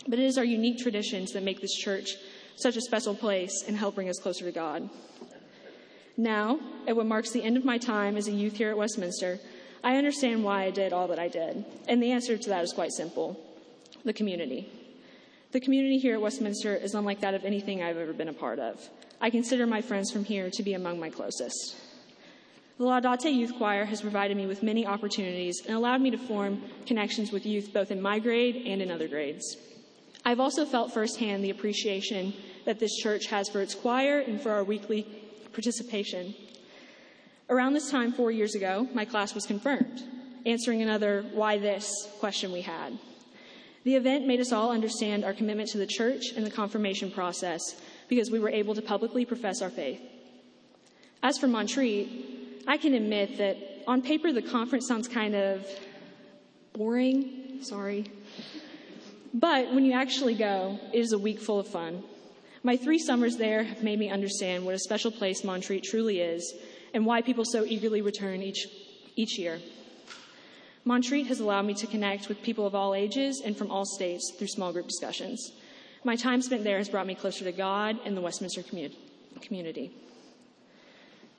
But 0.07 0.19
it 0.19 0.25
is 0.25 0.37
our 0.37 0.43
unique 0.43 0.77
traditions 0.77 1.31
that 1.31 1.43
make 1.43 1.59
this 1.59 1.73
church 1.73 2.11
such 2.55 2.77
a 2.77 2.81
special 2.81 3.15
place 3.15 3.63
and 3.67 3.75
help 3.75 3.95
bring 3.95 4.09
us 4.09 4.19
closer 4.19 4.45
to 4.45 4.51
God. 4.51 4.89
Now, 6.17 6.59
at 6.87 6.95
what 6.95 7.07
marks 7.07 7.31
the 7.31 7.41
end 7.41 7.57
of 7.57 7.65
my 7.65 7.77
time 7.79 8.15
as 8.15 8.27
a 8.27 8.31
youth 8.31 8.57
here 8.57 8.69
at 8.69 8.77
Westminster, 8.77 9.39
I 9.83 9.97
understand 9.97 10.43
why 10.43 10.65
I 10.65 10.69
did 10.69 10.93
all 10.93 11.07
that 11.07 11.19
I 11.19 11.29
did. 11.29 11.65
And 11.87 12.01
the 12.01 12.11
answer 12.11 12.37
to 12.37 12.49
that 12.49 12.63
is 12.63 12.71
quite 12.71 12.91
simple. 12.91 13.39
the 14.05 14.13
community. 14.13 14.69
The 15.53 15.59
community 15.59 15.99
here 15.99 16.15
at 16.15 16.21
Westminster 16.21 16.75
is 16.75 16.95
unlike 16.95 17.21
that 17.21 17.35
of 17.35 17.45
anything 17.45 17.83
I've 17.83 17.97
ever 17.97 18.11
been 18.11 18.27
a 18.27 18.33
part 18.33 18.57
of. 18.57 18.89
I 19.21 19.29
consider 19.29 19.67
my 19.67 19.83
friends 19.83 20.11
from 20.11 20.25
here 20.25 20.49
to 20.49 20.63
be 20.63 20.73
among 20.73 20.99
my 20.99 21.11
closest. 21.11 21.75
The 22.79 22.85
Laudate 22.85 23.31
Youth 23.31 23.53
Choir 23.59 23.85
has 23.85 24.01
provided 24.01 24.35
me 24.35 24.47
with 24.47 24.63
many 24.63 24.83
opportunities 24.87 25.61
and 25.63 25.75
allowed 25.75 26.01
me 26.01 26.09
to 26.09 26.17
form 26.17 26.63
connections 26.87 27.31
with 27.31 27.45
youth 27.45 27.71
both 27.71 27.91
in 27.91 28.01
my 28.01 28.17
grade 28.17 28.63
and 28.65 28.81
in 28.81 28.89
other 28.89 29.07
grades. 29.07 29.55
I've 30.25 30.39
also 30.39 30.65
felt 30.65 30.91
firsthand 30.91 31.43
the 31.43 31.51
appreciation 31.51 32.33
that 32.65 32.79
this 32.79 32.95
church 32.97 33.27
has 33.27 33.47
for 33.47 33.61
its 33.61 33.75
choir 33.75 34.21
and 34.21 34.41
for 34.41 34.51
our 34.51 34.63
weekly 34.63 35.03
participation. 35.51 36.33
Around 37.47 37.73
this 37.73 37.91
time, 37.91 38.11
four 38.11 38.31
years 38.31 38.55
ago, 38.55 38.87
my 38.95 39.05
class 39.05 39.35
was 39.35 39.45
confirmed, 39.45 40.01
answering 40.47 40.81
another 40.81 41.23
why 41.31 41.59
this 41.59 41.93
question 42.19 42.51
we 42.51 42.61
had. 42.61 42.97
The 43.83 43.95
event 43.95 44.25
made 44.25 44.39
us 44.39 44.51
all 44.51 44.71
understand 44.71 45.25
our 45.25 45.33
commitment 45.33 45.69
to 45.69 45.77
the 45.77 45.87
church 45.87 46.31
and 46.35 46.45
the 46.45 46.51
confirmation 46.51 47.11
process 47.11 47.61
because 48.07 48.31
we 48.31 48.39
were 48.39 48.49
able 48.49 48.75
to 48.75 48.81
publicly 48.81 49.25
profess 49.25 49.61
our 49.61 49.69
faith. 49.69 50.01
As 51.21 51.37
for 51.37 51.47
Montreat, 51.47 52.09
I 52.67 52.77
can 52.77 52.93
admit 52.93 53.37
that 53.37 53.57
on 53.87 54.01
paper 54.01 54.31
the 54.31 54.41
conference 54.41 54.87
sounds 54.87 55.07
kind 55.07 55.35
of 55.35 55.67
boring. 56.73 57.59
Sorry. 57.61 58.05
But 59.33 59.73
when 59.73 59.83
you 59.83 59.93
actually 59.93 60.35
go, 60.35 60.79
it 60.93 60.99
is 60.99 61.11
a 61.11 61.17
week 61.17 61.39
full 61.39 61.59
of 61.59 61.67
fun. 61.67 62.03
My 62.61 62.77
three 62.77 62.99
summers 62.99 63.35
there 63.35 63.63
have 63.63 63.83
made 63.83 63.99
me 63.99 64.09
understand 64.09 64.65
what 64.65 64.75
a 64.75 64.79
special 64.79 65.11
place 65.11 65.43
Montreat 65.43 65.83
truly 65.83 66.19
is 66.19 66.53
and 66.93 67.05
why 67.05 67.21
people 67.21 67.43
so 67.45 67.65
eagerly 67.65 68.01
return 68.01 68.41
each, 68.41 68.67
each 69.15 69.37
year. 69.37 69.59
Montreat 70.85 71.27
has 71.27 71.39
allowed 71.39 71.65
me 71.65 71.73
to 71.75 71.87
connect 71.87 72.27
with 72.27 72.41
people 72.41 72.67
of 72.67 72.75
all 72.75 72.93
ages 72.93 73.41
and 73.43 73.55
from 73.55 73.71
all 73.71 73.85
states 73.85 74.33
through 74.37 74.47
small 74.47 74.73
group 74.73 74.87
discussions. 74.87 75.51
My 76.03 76.15
time 76.17 76.41
spent 76.41 76.65
there 76.65 76.77
has 76.77 76.89
brought 76.89 77.07
me 77.07 77.15
closer 77.15 77.45
to 77.45 77.51
God 77.53 77.97
and 78.05 78.17
the 78.17 78.21
Westminster 78.21 78.61
commu- 78.61 78.93
community. 79.41 79.91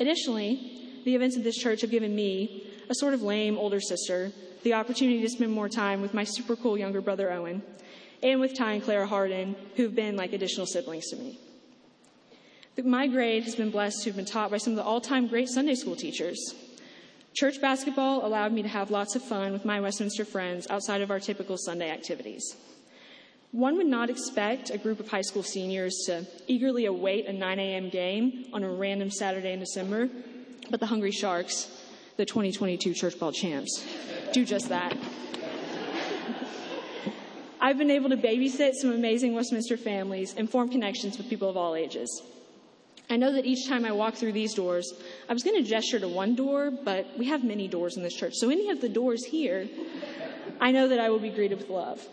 Additionally, 0.01 0.89
the 1.05 1.15
events 1.15 1.37
of 1.37 1.45
this 1.45 1.57
church 1.57 1.83
have 1.83 1.91
given 1.91 2.17
me, 2.17 2.71
a 2.89 2.95
sort 2.95 3.13
of 3.13 3.23
lame 3.23 3.59
older 3.59 3.81
sister, 3.81 4.33
the 4.63 4.73
opportunity 4.73 5.21
to 5.21 5.29
spend 5.29 5.53
more 5.53 5.69
time 5.69 6.01
with 6.01 6.15
my 6.15 6.25
super 6.25 6.57
cool 6.57 6.79
younger 6.79 7.03
brother 7.03 7.31
Owen, 7.31 7.63
and 8.23 8.41
with 8.41 8.55
Ty 8.55 8.73
and 8.73 8.83
Clara 8.83 9.07
Harden, 9.07 9.55
who've 9.77 9.95
been 9.95 10.17
like 10.17 10.33
additional 10.33 10.67
siblings 10.67 11.09
to 11.11 11.17
me. 11.17 11.39
My 12.83 13.07
grade 13.07 13.45
has 13.45 13.55
been 13.55 13.71
blessed 13.71 14.03
to 14.03 14.09
have 14.09 14.17
been 14.17 14.25
taught 14.25 14.51
by 14.51 14.57
some 14.57 14.73
of 14.73 14.79
the 14.79 14.83
all 14.83 15.01
time 15.01 15.29
great 15.29 15.49
Sunday 15.49 15.75
school 15.75 15.95
teachers. 15.95 16.39
Church 17.35 17.61
basketball 17.61 18.25
allowed 18.25 18.53
me 18.53 18.62
to 18.62 18.68
have 18.68 18.90
lots 18.90 19.16
of 19.16 19.23
fun 19.23 19.53
with 19.53 19.64
my 19.64 19.81
Westminster 19.81 20.25
friends 20.25 20.66
outside 20.70 21.01
of 21.01 21.11
our 21.11 21.18
typical 21.18 21.57
Sunday 21.59 21.90
activities. 21.90 22.57
One 23.51 23.77
would 23.77 23.87
not 23.87 24.09
expect 24.09 24.70
a 24.70 24.79
group 24.79 25.01
of 25.01 25.09
high 25.09 25.23
school 25.23 25.42
seniors 25.42 26.05
to 26.07 26.27
eagerly 26.47 26.87
await 26.87 27.27
a 27.27 27.33
9 27.33 27.59
a.m. 27.59 27.88
game 27.88 28.47
on 28.53 28.62
a 28.62 28.70
random 28.70 29.11
Saturday 29.11 29.53
in 29.53 29.61
December 29.61 30.09
but 30.70 30.81
the 30.81 30.87
Hungry 30.87 31.11
Sharks, 31.11 31.70
the 32.16 32.25
2022 32.25 32.94
church 32.94 33.18
ball 33.18 33.33
champs, 33.33 33.85
do 34.33 34.44
just 34.44 34.68
that. 34.68 34.97
I've 37.61 37.79
been 37.79 37.90
able 37.90 38.11
to 38.11 38.16
babysit 38.16 38.75
some 38.75 38.92
amazing 38.92 39.35
Westminster 39.35 39.77
families 39.77 40.35
and 40.37 40.49
form 40.49 40.68
connections 40.68 41.16
with 41.16 41.29
people 41.29 41.49
of 41.49 41.57
all 41.57 41.75
ages. 41.75 42.23
I 43.11 43.17
know 43.17 43.33
that 43.33 43.45
each 43.45 43.69
time 43.69 43.85
I 43.85 43.93
walk 43.93 44.14
through 44.14 44.33
these 44.33 44.55
doors, 44.55 44.93
I 45.29 45.33
was 45.33 45.43
going 45.43 45.62
to 45.62 45.69
gesture 45.69 46.01
to 46.01 46.09
one 46.09 46.35
door, 46.35 46.71
but 46.71 47.07
we 47.19 47.27
have 47.27 47.45
many 47.45 47.69
doors 47.69 47.97
in 47.97 48.03
this 48.03 48.14
church. 48.14 48.35
So, 48.35 48.51
any 48.51 48.71
of 48.71 48.81
the 48.81 48.88
doors 48.88 49.25
here, 49.25 49.69
I 50.61 50.73
know 50.73 50.88
that 50.88 50.99
I 50.99 51.11
will 51.11 51.19
be 51.19 51.31
greeted 51.31 51.59
with 51.59 51.69
love. 51.69 52.07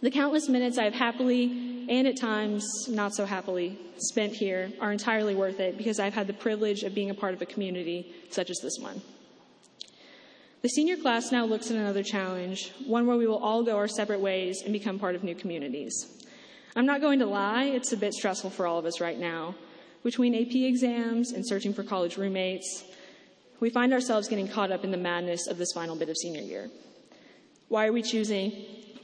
The 0.00 0.10
countless 0.10 0.48
minutes 0.48 0.78
I 0.78 0.84
have 0.84 0.94
happily 0.94 1.70
and 1.88 2.06
at 2.06 2.16
times 2.16 2.64
not 2.88 3.14
so 3.14 3.26
happily 3.26 3.78
spent 3.96 4.32
here 4.32 4.72
are 4.80 4.92
entirely 4.92 5.34
worth 5.34 5.58
it 5.58 5.76
because 5.76 5.98
I've 5.98 6.14
had 6.14 6.28
the 6.28 6.32
privilege 6.32 6.84
of 6.84 6.94
being 6.94 7.10
a 7.10 7.14
part 7.14 7.34
of 7.34 7.42
a 7.42 7.46
community 7.46 8.14
such 8.30 8.48
as 8.48 8.58
this 8.62 8.78
one. 8.78 9.02
The 10.62 10.68
senior 10.68 10.96
class 10.96 11.32
now 11.32 11.46
looks 11.46 11.70
at 11.70 11.76
another 11.76 12.02
challenge, 12.02 12.72
one 12.86 13.06
where 13.06 13.16
we 13.16 13.26
will 13.26 13.42
all 13.42 13.62
go 13.62 13.76
our 13.76 13.88
separate 13.88 14.20
ways 14.20 14.62
and 14.62 14.72
become 14.72 14.98
part 14.98 15.16
of 15.16 15.24
new 15.24 15.34
communities. 15.34 16.06
I'm 16.76 16.86
not 16.86 17.00
going 17.00 17.18
to 17.18 17.26
lie, 17.26 17.64
it's 17.64 17.92
a 17.92 17.96
bit 17.96 18.14
stressful 18.14 18.50
for 18.50 18.66
all 18.66 18.78
of 18.78 18.86
us 18.86 19.00
right 19.00 19.18
now. 19.18 19.54
Between 20.02 20.34
AP 20.34 20.54
exams 20.54 21.32
and 21.32 21.46
searching 21.46 21.74
for 21.74 21.82
college 21.82 22.16
roommates, 22.16 22.84
we 23.60 23.68
find 23.68 23.92
ourselves 23.92 24.28
getting 24.28 24.48
caught 24.48 24.72
up 24.72 24.82
in 24.84 24.90
the 24.90 24.96
madness 24.96 25.46
of 25.46 25.58
this 25.58 25.72
final 25.74 25.94
bit 25.94 26.08
of 26.08 26.16
senior 26.16 26.40
year. 26.40 26.70
Why 27.68 27.86
are 27.86 27.92
we 27.92 28.02
choosing 28.02 28.52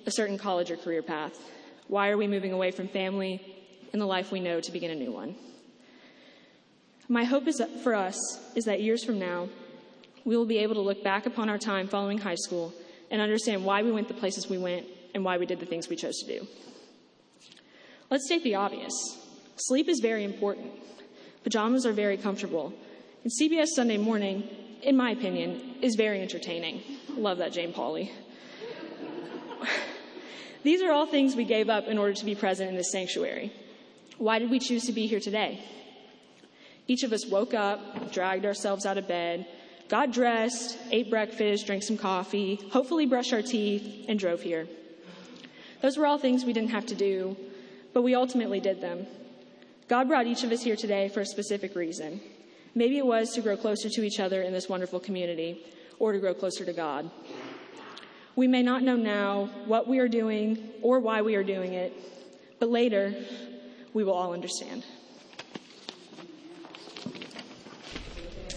a 0.06 0.10
certain 0.10 0.38
college 0.38 0.70
or 0.70 0.76
career 0.76 1.02
path? 1.02 1.38
Why 1.88 2.08
are 2.08 2.16
we 2.16 2.26
moving 2.26 2.52
away 2.52 2.70
from 2.70 2.88
family 2.88 3.40
and 3.92 4.00
the 4.00 4.06
life 4.06 4.32
we 4.32 4.40
know 4.40 4.60
to 4.60 4.72
begin 4.72 4.90
a 4.90 4.94
new 4.94 5.12
one? 5.12 5.36
My 7.08 7.24
hope 7.24 7.46
is 7.46 7.62
for 7.84 7.94
us 7.94 8.16
is 8.56 8.64
that 8.64 8.80
years 8.80 9.04
from 9.04 9.18
now, 9.18 9.48
we 10.24 10.36
will 10.36 10.46
be 10.46 10.58
able 10.58 10.74
to 10.74 10.80
look 10.80 11.04
back 11.04 11.26
upon 11.26 11.48
our 11.48 11.58
time 11.58 11.86
following 11.86 12.18
high 12.18 12.34
school 12.34 12.72
and 13.10 13.20
understand 13.20 13.64
why 13.64 13.82
we 13.82 13.92
went 13.92 14.08
the 14.08 14.14
places 14.14 14.48
we 14.48 14.58
went 14.58 14.86
and 15.14 15.24
why 15.24 15.36
we 15.38 15.46
did 15.46 15.60
the 15.60 15.66
things 15.66 15.88
we 15.88 15.94
chose 15.94 16.16
to 16.18 16.26
do. 16.26 16.46
Let's 18.10 18.24
state 18.26 18.42
the 18.42 18.56
obvious. 18.56 18.92
Sleep 19.56 19.88
is 19.88 20.00
very 20.00 20.24
important. 20.24 20.72
Pajamas 21.42 21.86
are 21.86 21.92
very 21.92 22.16
comfortable. 22.16 22.72
And 23.22 23.32
CBS 23.32 23.68
Sunday 23.74 23.96
morning, 23.96 24.48
in 24.82 24.96
my 24.96 25.10
opinion, 25.10 25.76
is 25.80 25.94
very 25.96 26.20
entertaining. 26.20 26.82
Love 27.16 27.38
that 27.38 27.52
Jane 27.52 27.72
Pauley. 27.72 28.10
These 30.62 30.82
are 30.82 30.92
all 30.92 31.06
things 31.06 31.36
we 31.36 31.44
gave 31.44 31.68
up 31.70 31.86
in 31.86 31.96
order 31.96 32.12
to 32.12 32.24
be 32.24 32.34
present 32.34 32.68
in 32.68 32.76
this 32.76 32.92
sanctuary. 32.92 33.52
Why 34.18 34.38
did 34.38 34.50
we 34.50 34.58
choose 34.58 34.84
to 34.86 34.92
be 34.92 35.06
here 35.06 35.20
today? 35.20 35.62
Each 36.88 37.02
of 37.02 37.12
us 37.12 37.24
woke 37.26 37.54
up, 37.54 38.12
dragged 38.12 38.44
ourselves 38.44 38.84
out 38.84 38.98
of 38.98 39.08
bed, 39.08 39.46
got 39.88 40.12
dressed, 40.12 40.76
ate 40.90 41.08
breakfast, 41.08 41.66
drank 41.66 41.82
some 41.82 41.96
coffee, 41.96 42.60
hopefully 42.72 43.06
brushed 43.06 43.32
our 43.32 43.42
teeth, 43.42 44.06
and 44.08 44.18
drove 44.18 44.42
here. 44.42 44.66
Those 45.82 45.96
were 45.96 46.06
all 46.06 46.18
things 46.18 46.44
we 46.44 46.52
didn't 46.52 46.70
have 46.70 46.86
to 46.86 46.94
do, 46.94 47.36
but 47.94 48.02
we 48.02 48.14
ultimately 48.14 48.60
did 48.60 48.80
them. 48.80 49.06
God 49.88 50.08
brought 50.08 50.26
each 50.26 50.42
of 50.42 50.50
us 50.50 50.62
here 50.62 50.74
today 50.74 51.08
for 51.08 51.20
a 51.20 51.26
specific 51.26 51.76
reason. 51.76 52.20
Maybe 52.74 52.98
it 52.98 53.06
was 53.06 53.32
to 53.34 53.40
grow 53.40 53.56
closer 53.56 53.88
to 53.88 54.02
each 54.02 54.18
other 54.18 54.42
in 54.42 54.52
this 54.52 54.68
wonderful 54.68 54.98
community, 54.98 55.64
or 55.98 56.12
to 56.12 56.18
grow 56.18 56.34
closer 56.34 56.64
to 56.64 56.72
God. 56.72 57.10
We 58.34 58.48
may 58.48 58.62
not 58.62 58.82
know 58.82 58.96
now 58.96 59.48
what 59.64 59.86
we 59.88 59.98
are 59.98 60.08
doing 60.08 60.58
or 60.82 61.00
why 61.00 61.22
we 61.22 61.36
are 61.36 61.44
doing 61.44 61.72
it, 61.72 61.94
but 62.58 62.68
later 62.68 63.14
we 63.94 64.04
will 64.04 64.12
all 64.12 64.34
understand. 64.34 64.84